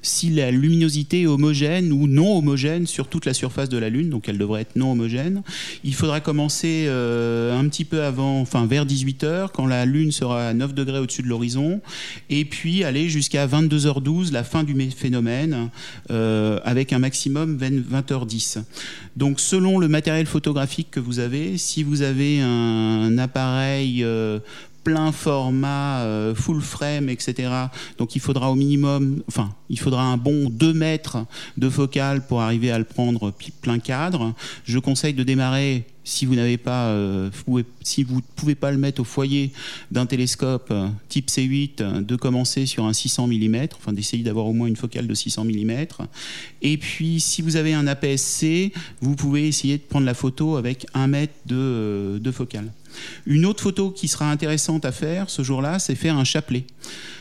si 0.00 0.30
la 0.30 0.50
luminosité 0.50 1.22
est 1.22 1.26
homogène 1.26 1.92
ou 1.92 2.06
non 2.06 2.38
homogène 2.38 2.69
sur 2.86 3.08
toute 3.08 3.26
la 3.26 3.34
surface 3.34 3.68
de 3.68 3.78
la 3.78 3.88
Lune, 3.88 4.10
donc 4.10 4.28
elle 4.28 4.38
devrait 4.38 4.62
être 4.62 4.76
non 4.76 4.92
homogène. 4.92 5.42
Il 5.84 5.94
faudra 5.94 6.20
commencer 6.20 6.84
euh, 6.88 7.58
un 7.58 7.68
petit 7.68 7.84
peu 7.84 8.02
avant, 8.02 8.40
enfin 8.40 8.66
vers 8.66 8.86
18h, 8.86 9.48
quand 9.52 9.66
la 9.66 9.86
Lune 9.86 10.12
sera 10.12 10.48
à 10.48 10.54
9 10.54 10.74
degrés 10.74 10.98
au-dessus 10.98 11.22
de 11.22 11.28
l'horizon, 11.28 11.80
et 12.28 12.44
puis 12.44 12.84
aller 12.84 13.08
jusqu'à 13.08 13.46
22h12, 13.46 14.32
la 14.32 14.44
fin 14.44 14.64
du 14.64 14.74
phénomène, 14.90 15.70
euh, 16.10 16.58
avec 16.64 16.92
un 16.92 16.98
maximum 16.98 17.58
20h10. 17.58 18.62
Donc 19.16 19.40
selon 19.40 19.78
le 19.78 19.88
matériel 19.88 20.26
photographique 20.26 20.88
que 20.90 21.00
vous 21.00 21.18
avez, 21.18 21.58
si 21.58 21.82
vous 21.82 22.02
avez 22.02 22.40
un, 22.40 23.18
appareil 23.18 24.02
euh, 24.04 24.38
plein 24.84 25.12
format, 25.12 26.00
euh, 26.00 26.34
full 26.34 26.60
frame, 26.60 27.08
etc. 27.08 27.50
Donc 27.98 28.16
il 28.16 28.20
faudra 28.20 28.50
au 28.50 28.54
minimum, 28.54 29.22
enfin, 29.28 29.54
il 29.68 29.78
faudra 29.78 30.02
un 30.02 30.16
bon 30.16 30.48
2 30.50 30.72
mètres 30.72 31.18
de 31.56 31.68
focale 31.68 32.26
pour 32.26 32.40
arriver 32.40 32.70
à 32.70 32.78
le 32.78 32.84
prendre 32.84 33.32
plein 33.60 33.78
cadre. 33.78 34.34
Je 34.64 34.78
conseille 34.78 35.14
de 35.14 35.22
démarrer 35.22 35.86
si 36.02 36.26
vous 36.26 36.34
n'avez 36.34 36.56
pas, 36.56 36.88
euh, 36.88 37.30
si 37.82 38.02
vous 38.02 38.16
ne 38.16 38.20
pouvez 38.36 38.54
pas 38.54 38.72
le 38.72 38.78
mettre 38.78 39.02
au 39.02 39.04
foyer 39.04 39.52
d'un 39.90 40.06
télescope 40.06 40.68
euh, 40.70 40.88
type 41.08 41.28
C8, 41.28 42.04
de 42.04 42.16
commencer 42.16 42.66
sur 42.66 42.84
un 42.86 42.92
600 42.92 43.28
mm, 43.28 43.56
enfin 43.76 43.92
d'essayer 43.92 44.22
d'avoir 44.22 44.46
au 44.46 44.52
moins 44.52 44.66
une 44.66 44.76
focale 44.76 45.06
de 45.06 45.14
600 45.14 45.44
mm. 45.44 45.70
Et 46.62 46.78
puis, 46.78 47.20
si 47.20 47.42
vous 47.42 47.56
avez 47.56 47.74
un 47.74 47.86
APS-C, 47.86 48.72
vous 49.00 49.14
pouvez 49.14 49.46
essayer 49.46 49.76
de 49.76 49.82
prendre 49.82 50.06
la 50.06 50.14
photo 50.14 50.56
avec 50.56 50.86
un 50.94 51.06
mètre 51.06 51.34
de, 51.46 52.18
de 52.20 52.30
focale. 52.30 52.72
Une 53.26 53.46
autre 53.46 53.62
photo 53.62 53.90
qui 53.90 54.08
sera 54.08 54.30
intéressante 54.30 54.84
à 54.84 54.92
faire 54.92 55.30
ce 55.30 55.42
jour-là, 55.42 55.78
c'est 55.78 55.94
faire 55.94 56.16
un 56.16 56.24
chapelet. 56.24 56.64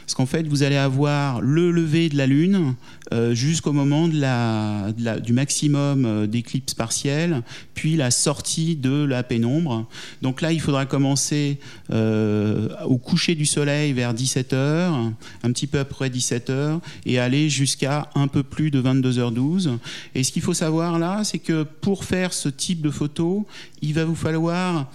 Parce 0.10 0.16
qu'en 0.16 0.26
fait, 0.26 0.48
vous 0.48 0.64
allez 0.64 0.76
avoir 0.76 1.40
le 1.40 1.70
lever 1.70 2.10
de 2.10 2.18
la 2.18 2.26
Lune 2.26 2.74
euh, 3.14 3.36
jusqu'au 3.36 3.74
moment 3.74 4.08
du 4.08 5.34
maximum 5.34 6.06
euh, 6.06 6.26
d'éclipse 6.26 6.74
partielle, 6.74 7.44
puis 7.76 7.96
la 7.96 8.10
sortie 8.10 8.76
de 8.76 9.04
la 9.04 9.22
pénombre. 9.22 9.88
Donc 10.24 10.42
là, 10.42 10.52
il 10.52 10.62
faudra 10.62 10.88
commencer 10.88 11.60
euh, 11.92 12.70
au 12.86 12.98
coucher 12.98 13.36
du 13.36 13.46
soleil 13.46 13.94
vers 13.94 14.16
17h, 14.16 15.12
un 15.44 15.52
petit 15.52 15.68
peu 15.68 15.78
après 15.78 16.10
17h, 16.10 16.80
et 17.06 17.20
aller 17.20 17.48
jusqu'à 17.48 18.10
un 18.16 18.28
peu 18.28 18.42
plus 18.42 18.72
de 18.72 18.82
22h12. 18.82 19.78
Et 20.16 20.24
ce 20.24 20.32
qu'il 20.32 20.42
faut 20.42 20.56
savoir 20.56 20.98
là, 20.98 21.24
c'est 21.24 21.38
que 21.38 21.62
pour 21.62 22.04
faire 22.04 22.34
ce 22.34 22.50
type 22.50 22.82
de 22.82 22.90
photo, 22.90 23.46
il 23.84 23.94
va 23.94 24.06
vous 24.06 24.16
falloir 24.16 24.88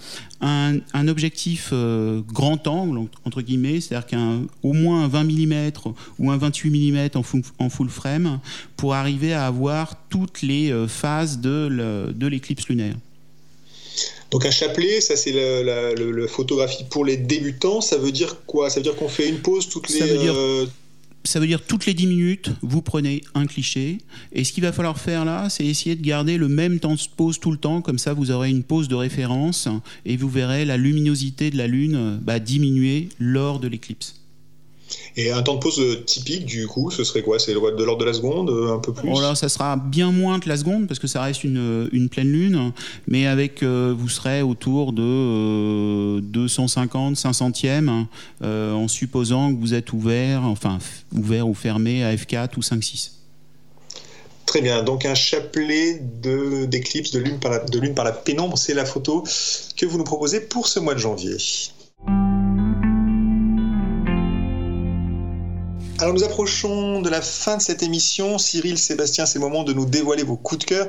un, 0.45 1.07
objectif 1.07 1.69
euh, 1.73 2.21
grand 2.27 2.67
angle, 2.67 3.07
entre 3.25 3.41
guillemets, 3.41 3.81
c'est-à-dire 3.81 4.07
qu'au 4.07 4.73
moins 4.73 5.05
un 5.05 5.07
20 5.07 5.23
mm 5.23 5.71
ou 6.19 6.31
un 6.31 6.37
28 6.37 6.69
mm 6.69 7.09
en 7.15 7.23
full, 7.23 7.41
en 7.59 7.69
full 7.69 7.89
frame 7.89 8.39
pour 8.77 8.93
arriver 8.93 9.33
à 9.33 9.47
avoir 9.47 9.95
toutes 10.09 10.41
les 10.41 10.71
euh, 10.71 10.87
phases 10.87 11.39
de 11.39 12.27
l'éclipse 12.27 12.67
lunaire. 12.67 12.95
Donc 14.31 14.45
un 14.45 14.51
chapelet, 14.51 15.01
ça 15.01 15.15
c'est 15.15 15.31
la, 15.31 16.27
photographie 16.27 16.83
pour 16.89 17.05
les 17.05 17.17
débutants. 17.17 17.81
Ça 17.81 17.97
veut 17.97 18.11
dire 18.11 18.45
quoi? 18.45 18.69
Ça 18.69 18.79
veut 18.79 18.83
dire 18.83 18.95
qu'on 18.95 19.07
fait 19.07 19.29
une 19.29 19.39
pause 19.39 19.69
toutes 19.69 19.89
les 19.89 19.99
ça 19.99 20.05
veut 20.05 20.17
dire 20.17 20.35
toutes 21.67 21.85
les 21.85 21.93
10 21.93 22.07
minutes, 22.07 22.51
vous 22.61 22.81
prenez 22.81 23.21
un 23.33 23.45
cliché. 23.45 23.99
Et 24.31 24.43
ce 24.43 24.53
qu'il 24.53 24.63
va 24.63 24.71
falloir 24.71 24.99
faire 24.99 25.25
là, 25.25 25.49
c'est 25.49 25.65
essayer 25.65 25.95
de 25.95 26.01
garder 26.01 26.37
le 26.37 26.47
même 26.47 26.79
temps 26.79 26.95
de 26.95 27.01
pause 27.15 27.39
tout 27.39 27.51
le 27.51 27.57
temps. 27.57 27.81
Comme 27.81 27.97
ça, 27.97 28.13
vous 28.13 28.31
aurez 28.31 28.49
une 28.49 28.63
pause 28.63 28.87
de 28.87 28.95
référence 28.95 29.67
et 30.05 30.17
vous 30.17 30.29
verrez 30.29 30.65
la 30.65 30.77
luminosité 30.77 31.51
de 31.51 31.57
la 31.57 31.67
Lune 31.67 32.19
bah, 32.21 32.39
diminuer 32.39 33.09
lors 33.19 33.59
de 33.59 33.67
l'éclipse. 33.67 34.24
Et 35.17 35.31
un 35.31 35.41
temps 35.43 35.55
de 35.55 35.59
pause 35.59 35.79
euh, 35.79 36.03
typique, 36.03 36.45
du 36.45 36.67
coup, 36.67 36.91
ce 36.91 37.03
serait 37.03 37.21
quoi? 37.21 37.39
C'est 37.39 37.53
de 37.53 37.59
l'ordre 37.59 37.97
de 37.97 38.05
la 38.05 38.13
seconde, 38.13 38.49
euh, 38.49 38.73
un 38.73 38.79
peu 38.79 38.93
plus? 38.93 39.09
Oh 39.11 39.35
Ça 39.35 39.49
sera 39.49 39.77
bien 39.77 40.11
moins 40.11 40.39
que 40.39 40.49
la 40.49 40.57
seconde, 40.57 40.87
parce 40.87 40.99
que 40.99 41.07
ça 41.07 41.21
reste 41.21 41.43
une, 41.43 41.57
euh, 41.57 41.89
une 41.93 42.09
pleine 42.09 42.31
lune, 42.31 42.73
mais 43.07 43.25
avec, 43.25 43.63
vous 43.63 44.09
serez 44.09 44.41
autour 44.41 44.93
de 44.93 46.19
250, 46.19 47.15
500e, 47.15 48.05
en 48.41 48.87
supposant 48.87 49.53
que 49.53 49.59
vous 49.59 49.73
êtes 49.73 49.93
ouvert, 49.93 50.43
enfin, 50.43 50.79
ouvert 51.15 51.47
ou 51.47 51.53
fermé 51.53 52.03
à 52.03 52.13
F4 52.13 52.57
ou 52.57 52.61
5-6. 52.61 53.11
Très 54.45 54.61
bien, 54.61 54.83
donc 54.83 55.05
un 55.05 55.15
chapelet 55.15 55.99
d'éclipse 56.67 57.11
de, 57.11 57.19
lune 57.19 57.39
par 57.39 57.65
de 57.65 57.79
lune 57.79 57.95
par 57.95 58.05
la 58.05 58.11
pénombre, 58.11 58.57
c'est 58.57 58.73
la 58.73 58.85
photo 58.85 59.23
que 59.75 59.85
vous 59.85 59.97
nous 59.97 60.03
proposez 60.03 60.39
pour 60.39 60.67
ce 60.67 60.79
mois 60.79 60.93
de 60.93 60.99
janvier. 60.99 61.37
Alors 65.97 66.13
nous 66.13 66.23
approchons 66.23 67.01
de 67.01 67.09
la 67.09 67.21
fin 67.21 67.55
de 67.55 67.61
cette 67.61 67.81
émission. 67.81 68.37
Cyril, 68.37 68.77
Sébastien, 68.77 69.25
c'est 69.25 69.39
le 69.39 69.45
moment 69.45 69.63
de 69.63 69.71
nous 69.71 69.85
dévoiler 69.85 70.23
vos 70.23 70.35
coups 70.35 70.59
de 70.59 70.65
cœur. 70.65 70.87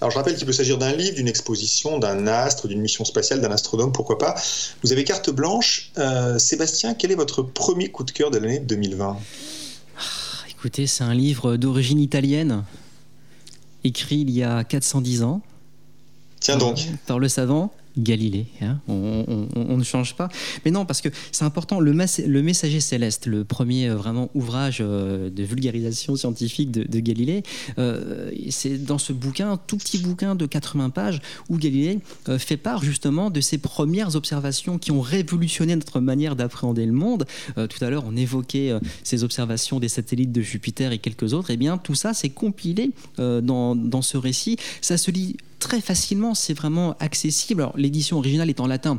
Alors 0.00 0.10
je 0.10 0.16
rappelle 0.16 0.34
qu'il 0.34 0.46
peut 0.46 0.52
s'agir 0.52 0.78
d'un 0.78 0.92
livre, 0.92 1.14
d'une 1.14 1.28
exposition, 1.28 1.98
d'un 1.98 2.26
astre, 2.26 2.66
d'une 2.66 2.80
mission 2.80 3.04
spatiale, 3.04 3.42
d'un 3.42 3.50
astronome, 3.50 3.92
pourquoi 3.92 4.16
pas. 4.16 4.34
Vous 4.82 4.92
avez 4.92 5.04
carte 5.04 5.28
blanche. 5.28 5.90
Euh, 5.98 6.38
Sébastien, 6.38 6.94
quel 6.94 7.12
est 7.12 7.16
votre 7.16 7.42
premier 7.42 7.90
coup 7.90 8.02
de 8.02 8.10
cœur 8.12 8.30
de 8.30 8.38
l'année 8.38 8.58
2020 8.58 9.18
ah, 9.98 10.00
Écoutez, 10.48 10.86
c'est 10.86 11.04
un 11.04 11.14
livre 11.14 11.56
d'origine 11.56 12.00
italienne, 12.00 12.64
écrit 13.84 14.20
il 14.20 14.30
y 14.30 14.42
a 14.42 14.64
410 14.64 15.22
ans. 15.22 15.42
Tiens 16.40 16.56
donc. 16.56 16.78
par 17.06 17.18
le 17.18 17.28
savant 17.28 17.72
Galilée. 17.98 18.46
Hein. 18.60 18.78
on, 18.88 19.76
ne 19.76 19.84
change 19.84 20.16
pas. 20.16 20.28
Mais 20.64 20.70
non, 20.70 20.84
parce 20.84 21.00
que 21.00 21.08
c'est 21.32 21.44
important. 21.44 21.80
Le, 21.80 21.92
Messager 22.42 22.80
céleste, 22.80 23.26
le 23.26 23.44
premier 23.44 23.88
euh, 23.88 23.96
vraiment 23.96 24.30
ouvrage 24.34 24.78
euh, 24.80 25.30
de 25.30 25.42
vulgarisation 25.42 26.16
scientifique 26.16 26.70
de, 26.70 27.00
Galilée, 27.00 27.42
euh, 27.78 28.30
c'est 28.50 28.84
dans 28.84 28.98
ce 28.98 29.12
bouquin, 29.12 29.58
tout 29.66 29.76
petit 29.76 29.98
bouquin 29.98 30.34
de 30.34 30.46
80 30.46 30.90
pages, 30.90 31.20
où 31.48 31.58
Galilée 31.58 32.00
fait 32.38 32.56
part 32.56 32.82
justement 32.82 33.30
de 33.30 33.40
ses 33.40 33.58
premières 33.58 34.16
observations 34.16 34.78
qui 34.78 34.90
ont 34.90 35.00
révolutionné 35.00 35.76
notre 35.76 36.00
manière 36.00 36.36
d'appréhender 36.36 36.86
le 36.86 36.92
monde. 36.92 37.26
tout 37.54 37.84
à 37.84 37.90
l'heure, 37.90 38.04
on 38.06 38.16
évoquait 38.16 38.72
ces 39.04 39.24
observations 39.24 39.78
des 39.78 39.88
satellites 39.88 40.32
de 40.32 40.40
Jupiter 40.40 40.92
et 40.92 40.98
quelques 40.98 41.34
autres. 41.34 41.50
Eh 41.50 41.56
bien, 41.56 41.78
tout 41.78 41.94
ça, 41.94 42.14
c'est 42.14 42.30
compilé 42.30 42.90
dans, 43.18 43.76
dans 43.76 44.02
ce 44.02 44.16
récit. 44.16 44.56
Ça 44.80 44.96
se 44.96 45.10
lit 45.10 45.36
très 45.58 45.80
facilement, 45.80 46.34
c'est 46.34 46.54
vraiment 46.54 46.96
accessible. 46.98 47.62
Alors 47.62 47.76
l'édition 47.76 48.18
originale 48.18 48.48
est 48.50 48.60
en 48.60 48.66
latin, 48.66 48.98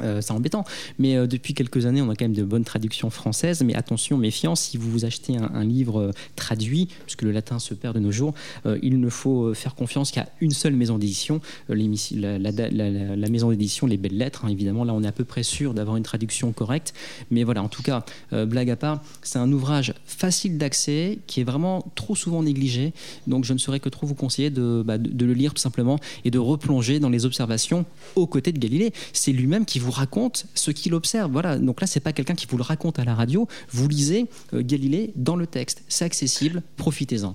euh, 0.00 0.20
c'est 0.20 0.32
embêtant, 0.32 0.64
mais 0.98 1.16
euh, 1.16 1.26
depuis 1.26 1.54
quelques 1.54 1.86
années, 1.86 2.02
on 2.02 2.10
a 2.10 2.16
quand 2.16 2.24
même 2.24 2.34
de 2.34 2.42
bonnes 2.42 2.64
traductions 2.64 3.10
françaises. 3.10 3.62
Mais 3.62 3.74
attention, 3.74 4.16
méfiance, 4.16 4.60
si 4.60 4.76
vous 4.76 4.90
vous 4.90 5.04
achetez 5.04 5.36
un, 5.36 5.64
livre 5.64 6.00
euh, 6.00 6.10
traduit, 6.36 6.88
puisque 7.04 7.22
le 7.22 7.30
latin 7.30 7.58
se 7.58 7.74
perd 7.74 7.94
de 7.94 8.00
nos 8.00 8.10
jours, 8.10 8.34
il 8.82 9.00
ne 9.00 9.08
faut 9.08 9.54
faire 9.54 9.74
confiance 9.74 10.10
qu'à 10.10 10.28
une 10.40 10.50
seule 10.50 10.74
maison 10.74 10.98
d'édition, 10.98 11.40
la, 11.68 13.28
maison 13.30 13.50
d'édition 13.50 13.86
Les 13.86 13.96
Belles 13.96 14.16
Lettres. 14.16 14.44
Hein, 14.44 14.48
évidemment, 14.48 14.84
là, 14.84 14.92
on 14.94 15.02
est 15.02 15.06
à 15.06 15.12
peu 15.12 15.24
près 15.24 15.42
sûr 15.42 15.74
d'avoir 15.74 15.96
une 15.96 16.02
traduction 16.02 16.52
correcte. 16.52 16.92
Mais 17.30 17.44
voilà, 17.44 17.62
en 17.62 17.68
tout 17.68 17.82
cas, 17.82 18.04
blague 18.32 18.70
à 18.70 18.76
part, 18.76 19.02
c'est 19.22 19.38
un 19.38 19.50
ouvrage 19.52 19.94
facile 20.04 20.58
d'accès 20.58 21.18
qui 21.26 21.40
est 21.40 21.44
vraiment 21.44 21.84
trop 21.94 22.14
souvent 22.14 22.42
négligé. 22.42 22.92
Donc, 23.26 23.44
je 23.44 23.52
ne 23.52 23.58
saurais 23.58 23.80
que 23.80 23.88
trop 23.88 24.06
vous 24.06 24.14
conseiller 24.14 24.50
de, 24.50 24.82
bah, 24.84 24.98
de 24.98 25.26
le 25.26 25.32
lire 25.32 25.54
tout 25.54 25.62
simplement 25.62 25.98
et 26.24 26.30
de 26.30 26.38
replonger 26.38 27.00
dans 27.00 27.10
les 27.10 27.26
observations 27.26 27.84
aux 28.16 28.26
côtés 28.26 28.52
de 28.52 28.58
Galilée. 28.58 28.92
C'est 29.12 29.32
lui-même 29.32 29.64
qui 29.64 29.78
vous 29.84 29.90
raconte 29.90 30.46
ce 30.54 30.70
qu'il 30.70 30.94
observe. 30.94 31.30
Voilà. 31.30 31.58
Donc 31.58 31.80
là, 31.80 31.86
c'est 31.86 32.00
pas 32.00 32.12
quelqu'un 32.12 32.34
qui 32.34 32.46
vous 32.46 32.56
le 32.56 32.62
raconte 32.62 32.98
à 32.98 33.04
la 33.04 33.14
radio. 33.14 33.46
Vous 33.70 33.88
lisez 33.88 34.26
euh, 34.52 34.62
Galilée 34.62 35.12
dans 35.16 35.36
le 35.36 35.46
texte. 35.46 35.82
C'est 35.88 36.04
accessible. 36.04 36.62
Profitez-en. 36.76 37.34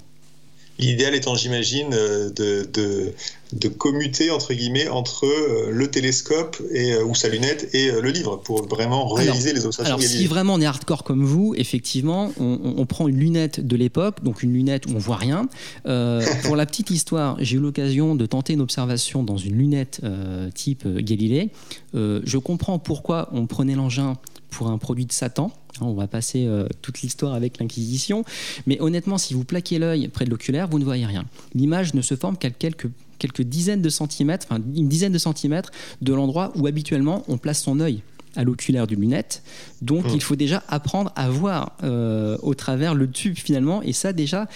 L'idéal 0.80 1.14
étant, 1.14 1.36
j'imagine, 1.36 1.94
euh, 1.94 2.30
de, 2.30 2.68
de, 2.72 3.14
de, 3.54 3.68
commuter 3.68 4.32
entre 4.32 4.54
guillemets 4.54 4.88
entre 4.88 5.26
euh, 5.26 5.70
le 5.72 5.92
télescope 5.92 6.58
et, 6.72 6.96
ou 6.96 7.14
sa 7.14 7.28
lunette 7.28 7.76
et 7.76 7.92
le 7.92 8.10
livre 8.10 8.38
pour 8.38 8.66
vraiment 8.66 9.08
réaliser 9.08 9.52
les 9.52 9.66
observations. 9.66 9.98
Alors, 9.98 10.02
si 10.02 10.26
vraiment 10.26 10.54
on 10.54 10.62
est 10.62 10.66
hardcore 10.66 11.04
comme 11.04 11.26
vous, 11.26 11.54
effectivement, 11.58 12.32
on, 12.40 12.86
prend 12.86 13.08
une 13.08 13.18
lunette 13.18 13.60
de 13.60 13.76
l'époque, 13.76 14.24
donc 14.24 14.42
une 14.42 14.54
lunette 14.54 14.86
où 14.86 14.92
on 14.96 15.00
voit 15.00 15.18
rien. 15.18 15.50
pour 15.84 16.56
la 16.56 16.66
petite 16.66 16.90
histoire, 16.90 17.38
j'ai 17.40 17.58
eu 17.58 17.60
l'occasion 17.60 18.16
de 18.16 18.26
tenter 18.26 18.54
une 18.54 18.62
observation 18.62 19.24
dans 19.24 19.38
une 19.38 19.58
lunette 19.58 20.02
type 20.56 20.88
Galilée. 20.88 21.50
je 21.94 22.38
comprends 22.38 22.80
pourquoi 22.80 23.30
on 23.34 23.48
prenait 23.48 23.76
l'engin 23.76 24.16
pour 24.50 24.70
un 24.70 24.78
produit 24.78 25.06
de 25.06 25.12
Satan. 25.12 25.52
On 25.82 25.94
va 25.94 26.08
passer 26.08 26.46
euh, 26.46 26.68
toute 26.82 27.02
l'histoire 27.02 27.34
avec 27.34 27.60
l'Inquisition. 27.60 28.24
Mais 28.68 28.80
honnêtement, 28.82 29.18
si 29.18 29.34
vous 29.34 29.44
plaquez 29.44 29.80
l'œil 29.80 30.08
près 30.08 30.26
de 30.26 30.30
l'oculaire, 30.30 30.68
vous 30.68 30.80
ne 30.80 30.84
voyez 30.84 31.06
rien. 31.06 31.26
L'image 31.54 31.94
ne 31.94 32.02
se 32.02 32.16
forme 32.16 32.38
qu'à 32.38 32.50
quelques, 32.50 32.90
quelques 33.18 33.44
dizaines 33.44 33.82
de 33.82 33.90
centimètres, 33.90 34.46
enfin 34.50 34.62
une 34.76 34.90
dizaine 34.90 35.14
de 35.14 35.18
centimètres 35.18 35.72
de 36.02 36.14
l'endroit 36.14 36.52
où 36.56 36.68
habituellement 36.68 37.24
on 37.28 37.38
place 37.38 37.62
son 37.62 37.80
œil 37.80 38.02
à 38.36 38.44
l'oculaire 38.44 38.88
d'une 38.88 39.02
lunette. 39.02 39.44
Donc 39.82 40.06
mmh. 40.06 40.14
il 40.14 40.22
faut 40.22 40.36
déjà 40.36 40.64
apprendre 40.68 41.12
à 41.16 41.30
voir 41.30 41.76
euh, 41.84 42.38
au 42.42 42.54
travers 42.54 42.94
le 42.94 43.10
tube 43.10 43.36
finalement. 43.38 43.82
Et 43.82 43.94
ça 43.94 44.14
déjà, 44.14 44.48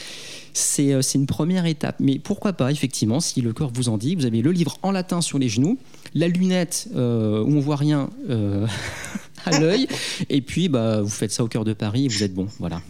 c'est 0.54 0.94
euh, 0.94 1.02
une 1.02 1.26
première 1.26 1.66
étape. 1.66 1.96
Mais 2.00 2.20
pourquoi 2.20 2.54
pas, 2.54 2.72
effectivement, 2.72 3.20
si 3.20 3.42
le 3.42 3.54
corps 3.54 3.72
vous 3.74 3.90
en 3.90 3.98
dit, 3.98 4.16
vous 4.16 4.26
avez 4.26 4.42
le 4.42 4.52
livre 4.52 4.78
en 4.84 4.92
latin 4.92 5.22
sur 5.22 5.40
les 5.40 5.50
genoux, 5.50 5.78
la 6.14 6.28
lunette 6.28 6.88
où 6.94 6.98
on 6.98 7.60
voit 7.60 7.76
rien 7.76 8.10
à 9.46 9.60
l'œil. 9.60 9.88
Et 10.30 10.42
puis, 10.42 10.70
bah, 10.70 11.02
vous 11.02 11.10
faites 11.10 11.32
ça 11.32 11.44
au 11.44 11.48
cœur 11.48 11.66
de 11.66 11.74
Paris 11.74 12.06
et 12.06 12.08
vous 12.08 12.24
êtes 12.24 12.34
bon. 12.34 12.48
Voilà. 12.60 12.82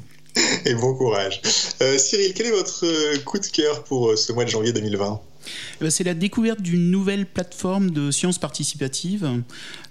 Et 0.66 0.74
bon 0.74 0.96
courage. 0.96 1.42
Euh, 1.82 1.98
Cyril, 1.98 2.34
quel 2.34 2.48
est 2.48 2.52
votre 2.52 2.86
euh, 2.86 3.18
coup 3.20 3.40
de 3.40 3.46
cœur 3.46 3.84
pour 3.84 4.10
euh, 4.10 4.16
ce 4.16 4.32
mois 4.32 4.46
de 4.46 4.50
janvier 4.50 4.74
2020 4.74 5.22
eh 5.46 5.84
ben, 5.84 5.90
c'est 5.90 6.06
la 6.06 6.14
découverte 6.14 6.62
d'une 6.62 6.90
nouvelle 6.90 7.26
plateforme 7.26 7.92
de 7.92 8.12
sciences 8.12 8.38
participatives. 8.38 9.30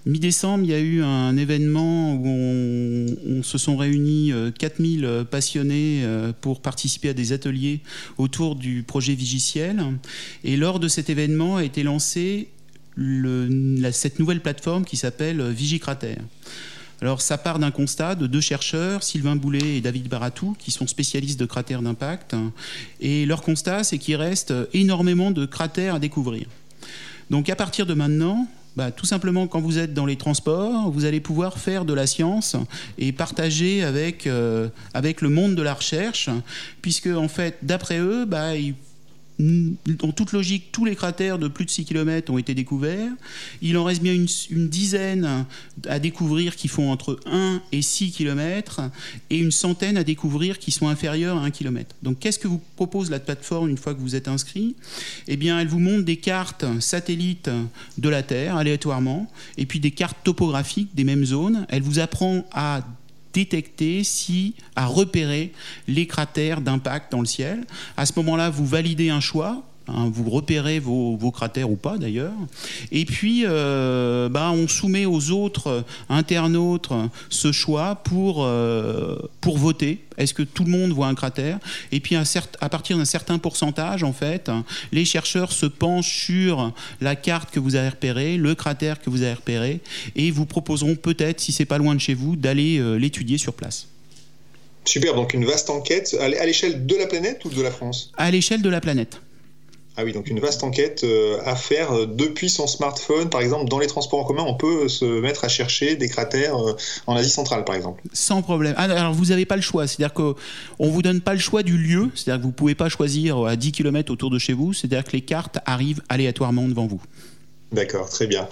Mi-décembre, 0.07 0.63
il 0.63 0.71
y 0.71 0.73
a 0.73 0.79
eu 0.79 1.03
un 1.03 1.37
événement 1.37 2.15
où 2.15 2.25
on, 2.25 3.43
se 3.43 3.59
sont 3.59 3.77
réunis 3.77 4.33
4000 4.57 5.25
passionnés 5.29 6.03
pour 6.41 6.59
participer 6.59 7.09
à 7.09 7.13
des 7.13 7.33
ateliers 7.33 7.81
autour 8.17 8.55
du 8.55 8.81
projet 8.81 9.13
Vigiciel. 9.13 9.83
Et 10.43 10.57
lors 10.57 10.79
de 10.79 10.87
cet 10.87 11.11
événement 11.11 11.57
a 11.57 11.63
été 11.63 11.83
cette 13.91 14.19
nouvelle 14.19 14.41
plateforme 14.41 14.85
qui 14.85 14.97
s'appelle 14.97 15.41
Vigicrater. 15.49 16.15
Alors 17.01 17.21
ça 17.21 17.37
part 17.37 17.59
d'un 17.59 17.71
constat 17.71 18.15
de 18.15 18.27
deux 18.27 18.39
chercheurs, 18.39 19.03
Sylvain 19.03 19.35
Boulet 19.35 19.77
et 19.77 19.81
David 19.81 20.07
Baratou, 20.07 20.55
qui 20.57 20.71
sont 20.71 20.87
spécialistes 20.87 21.39
de 21.39 21.45
cratères 21.45 21.81
d'impact. 21.81 22.35
Et 23.01 23.25
leur 23.25 23.41
constat, 23.41 23.83
c'est 23.83 23.97
qu'il 23.97 24.15
reste 24.15 24.53
énormément 24.73 25.31
de 25.31 25.45
cratères 25.45 25.95
à 25.95 25.99
découvrir. 25.99 26.45
Donc 27.29 27.49
à 27.49 27.55
partir 27.55 27.85
de 27.85 27.93
maintenant, 27.93 28.47
bah, 28.75 28.91
tout 28.91 29.05
simplement, 29.05 29.47
quand 29.47 29.61
vous 29.61 29.77
êtes 29.77 29.93
dans 29.93 30.05
les 30.05 30.15
transports, 30.15 30.89
vous 30.89 31.05
allez 31.05 31.19
pouvoir 31.19 31.59
faire 31.59 31.85
de 31.85 31.93
la 31.93 32.07
science 32.07 32.55
et 32.97 33.11
partager 33.11 33.83
avec, 33.83 34.25
euh, 34.25 34.69
avec 34.93 35.21
le 35.21 35.29
monde 35.29 35.55
de 35.55 35.61
la 35.61 35.73
recherche, 35.73 36.29
puisque 36.81 37.07
en 37.07 37.27
fait, 37.27 37.57
d'après 37.61 37.99
eux, 37.99 38.25
bah, 38.25 38.55
en 40.01 40.11
toute 40.11 40.31
logique, 40.31 40.71
tous 40.71 40.85
les 40.85 40.95
cratères 40.95 41.39
de 41.39 41.47
plus 41.47 41.65
de 41.65 41.69
6 41.69 41.85
km 41.85 42.31
ont 42.31 42.37
été 42.37 42.53
découverts. 42.53 43.11
Il 43.61 43.77
en 43.77 43.83
reste 43.83 44.01
bien 44.01 44.13
une, 44.13 44.67
dizaine 44.67 45.45
à 45.87 45.99
découvrir 45.99 46.55
qui 46.55 46.67
font 46.67 46.91
entre 46.91 47.19
1 47.25 47.61
et 47.71 47.81
6 47.81 48.11
km 48.11 48.81
et 49.29 49.37
une 49.37 49.51
centaine 49.51 49.97
à 49.97 50.03
découvrir 50.03 50.59
qui 50.59 50.71
sont 50.71 50.87
inférieurs 50.87 51.37
à 51.37 51.41
1 51.41 51.51
km. 51.51 51.95
Donc 52.03 52.19
qu'est-ce 52.19 52.39
que 52.39 52.47
vous 52.47 52.61
propose 52.75 53.09
la 53.09 53.19
plateforme 53.19 53.69
une 53.69 53.77
fois 53.77 53.93
que 53.93 53.99
vous 53.99 54.15
êtes 54.15 54.27
inscrit? 54.27 54.75
Eh 55.27 55.37
bien, 55.37 55.59
elle 55.59 55.67
vous 55.67 55.79
montre 55.79 56.03
des 56.03 56.17
cartes 56.17 56.65
satellites 56.79 57.49
de 57.97 58.09
la 58.09 58.23
Terre 58.23 58.57
aléatoirement 58.57 59.31
et 59.57 59.65
puis 59.65 59.79
des 59.79 59.91
cartes 59.91 60.17
topographiques 60.23 60.95
des 60.95 61.03
mêmes 61.03 61.25
zones. 61.25 61.65
Elle 61.69 61.81
vous 61.81 61.99
apprend 61.99 62.45
à 62.51 62.83
détecter, 63.33 64.03
si, 64.03 64.55
à 64.75 64.85
repérer 64.85 65.51
les 65.87 66.07
cratères 66.07 66.61
d'impact 66.61 67.11
dans 67.11 67.19
le 67.19 67.25
ciel. 67.25 67.65
À 67.97 68.05
ce 68.05 68.13
moment-là, 68.17 68.49
vous 68.49 68.65
validez 68.65 69.09
un 69.09 69.19
choix. 69.19 69.63
Hein, 69.89 70.09
vous 70.13 70.29
repérez 70.29 70.79
vos, 70.79 71.31
cratères 71.31 71.69
ou 71.69 71.75
pas 71.75 71.97
d'ailleurs. 71.97 72.31
Et 72.91 73.03
puis, 73.03 73.43
euh, 73.45 74.29
bah, 74.29 74.51
on 74.51 74.67
soumet 74.67 75.05
aux 75.05 75.31
autres 75.31 75.83
internautes 76.07 76.89
ce 77.29 77.51
choix 77.51 77.95
pour, 77.95 78.45
euh, 78.45 79.17
pour 79.41 79.57
voter. 79.57 79.99
Est-ce 80.17 80.33
que 80.33 80.43
tout 80.43 80.63
le 80.63 80.71
monde 80.71 80.91
voit 80.91 81.07
un 81.07 81.15
cratère? 81.15 81.59
Et 81.91 81.99
puis, 81.99 82.15
à, 82.15 82.23
à 82.61 82.69
partir 82.69 82.97
d'un 82.97 83.05
certain 83.05 83.39
pourcentage, 83.39 84.03
en 84.03 84.13
fait, 84.13 84.49
les 84.93 85.03
chercheurs 85.03 85.51
se 85.51 85.65
penchent 85.65 86.25
sur 86.27 86.71
la 87.01 87.17
carte 87.17 87.51
que 87.51 87.59
vous 87.59 87.75
avez 87.75 87.89
repérée, 87.89 88.37
le 88.37 88.55
cratère 88.55 89.01
que 89.01 89.09
vous 89.09 89.23
avez 89.23 89.33
repéré, 89.33 89.81
et 90.15 90.31
vous 90.31 90.45
proposeront 90.45 90.95
peut-être, 90.95 91.41
si 91.41 91.51
c'est 91.51 91.65
pas 91.65 91.77
loin 91.77 91.93
de 91.95 91.99
chez 91.99 92.13
vous, 92.13 92.37
d'aller 92.37 92.77
euh, 92.77 92.95
l'étudier 92.95 93.37
sur 93.37 93.53
place. 93.53 93.87
Super, 94.85 95.13
donc 95.15 95.33
une 95.33 95.45
vaste 95.45 95.69
enquête 95.69 96.15
à 96.19 96.45
l'échelle 96.45 96.85
de 96.85 96.95
la 96.95 97.07
planète 97.07 97.43
ou 97.43 97.49
de 97.49 97.61
la 97.61 97.71
France? 97.71 98.11
À 98.17 98.31
l'échelle 98.31 98.61
de 98.61 98.69
la 98.69 98.79
planète. 98.81 99.19
Ah 99.95 100.03
oui, 100.03 100.11
donc 100.11 100.27
une 100.27 100.39
vaste 100.39 100.63
enquête 100.63 101.03
euh, 101.03 101.39
à 101.45 101.55
faire 101.55 101.91
euh, 101.91 102.05
depuis 102.07 102.49
son 102.49 102.65
smartphone. 102.65 103.29
Par 103.29 103.41
exemple, 103.41 103.69
dans 103.69 103.77
les 103.77 103.85
transports 103.85 104.19
en 104.19 104.23
commun, 104.23 104.43
on 104.45 104.55
peut 104.55 104.89
se 104.89 105.05
mettre 105.05 105.45
à 105.45 105.49
chercher 105.49 105.95
des 105.95 106.09
cratères 106.09 106.57
euh, 106.57 106.75
en 107.05 107.15
Asie 107.15 107.29
centrale, 107.29 107.63
par 107.63 107.75
exemple. 107.75 108.01
Sans 108.11 108.41
problème. 108.41 108.73
Ah, 108.77 108.83
alors, 108.83 109.13
vous 109.13 109.25
n'avez 109.25 109.45
pas 109.45 109.55
le 109.55 109.61
choix. 109.61 109.85
C'est-à-dire 109.85 110.13
qu'on 110.13 110.35
ne 110.79 110.89
vous 110.89 111.03
donne 111.03 111.21
pas 111.21 111.33
le 111.33 111.39
choix 111.39 111.61
du 111.61 111.77
lieu. 111.77 112.09
C'est-à-dire 112.15 112.39
que 112.39 112.43
vous 112.43 112.49
ne 112.49 112.55
pouvez 112.55 112.75
pas 112.75 112.89
choisir 112.89 113.45
à 113.45 113.55
10 113.55 113.71
km 113.71 114.11
autour 114.11 114.31
de 114.31 114.39
chez 114.39 114.53
vous. 114.53 114.73
C'est-à-dire 114.73 115.03
que 115.03 115.11
les 115.11 115.21
cartes 115.21 115.59
arrivent 115.67 116.01
aléatoirement 116.09 116.67
devant 116.67 116.87
vous. 116.87 117.01
D'accord, 117.73 118.07
très 118.07 118.27
bien. 118.27 118.47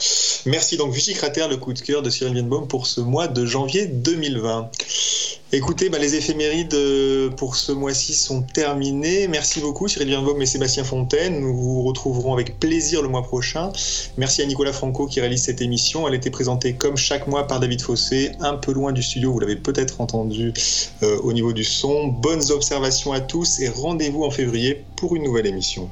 Merci 0.48 0.78
donc 0.78 0.98
Cratère, 1.14 1.48
le 1.48 1.58
coup 1.58 1.74
de 1.74 1.80
cœur 1.80 2.02
de 2.02 2.10
Cyril 2.10 2.34
Vienbaum 2.34 2.68
pour 2.68 2.88
ce 2.88 3.02
mois 3.02 3.28
de 3.28 3.46
janvier 3.46 3.86
2020. 3.86 4.72
Écoutez, 5.54 5.90
bah, 5.90 6.00
les 6.00 6.16
éphémérides 6.16 6.74
euh, 6.74 7.30
pour 7.30 7.56
ce 7.56 7.72
mois-ci 7.72 8.16
sont 8.16 8.42
terminées. 8.42 9.28
Merci 9.28 9.60
beaucoup 9.60 9.88
Cyril 9.88 10.08
Vienbaum 10.08 10.42
et 10.42 10.48
Sébastien 10.48 10.84
Fontaine. 10.84 11.40
Nous 11.40 11.56
vous 11.56 11.84
retrouverons 11.84 12.34
avec 12.34 12.60
plaisir 12.60 13.04
le 13.04 13.10
mois 13.10 13.22
prochain. 13.22 13.72
Merci 14.18 14.42
à 14.42 14.46
Nicolas 14.48 14.74
Franco 14.74 15.06
qui 15.06 15.20
réalise 15.20 15.44
cette 15.44 15.62
émission. 15.62 16.08
Elle 16.08 16.16
été 16.16 16.32
présentée 16.32 16.74
comme 16.74 16.98
chaque 16.98 17.28
mois 17.28 17.46
par 17.46 17.60
David 17.60 17.82
Fossé, 17.82 18.32
un 18.40 18.56
peu 18.56 18.72
loin 18.72 18.92
du 18.92 19.04
studio, 19.04 19.32
vous 19.32 19.40
l'avez 19.40 19.58
peut-être 19.58 20.02
entendu 20.02 20.52
euh, 21.04 21.20
au 21.20 21.32
niveau 21.32 21.54
du 21.54 21.64
son. 21.64 22.08
Bonnes 22.08 22.50
observations 22.50 23.14
à 23.14 23.20
tous 23.20 23.60
et 23.60 23.70
rendez-vous 23.70 24.24
en 24.24 24.32
février 24.32 24.84
pour 24.96 25.16
une 25.16 25.24
nouvelle 25.24 25.46
émission. 25.46 25.92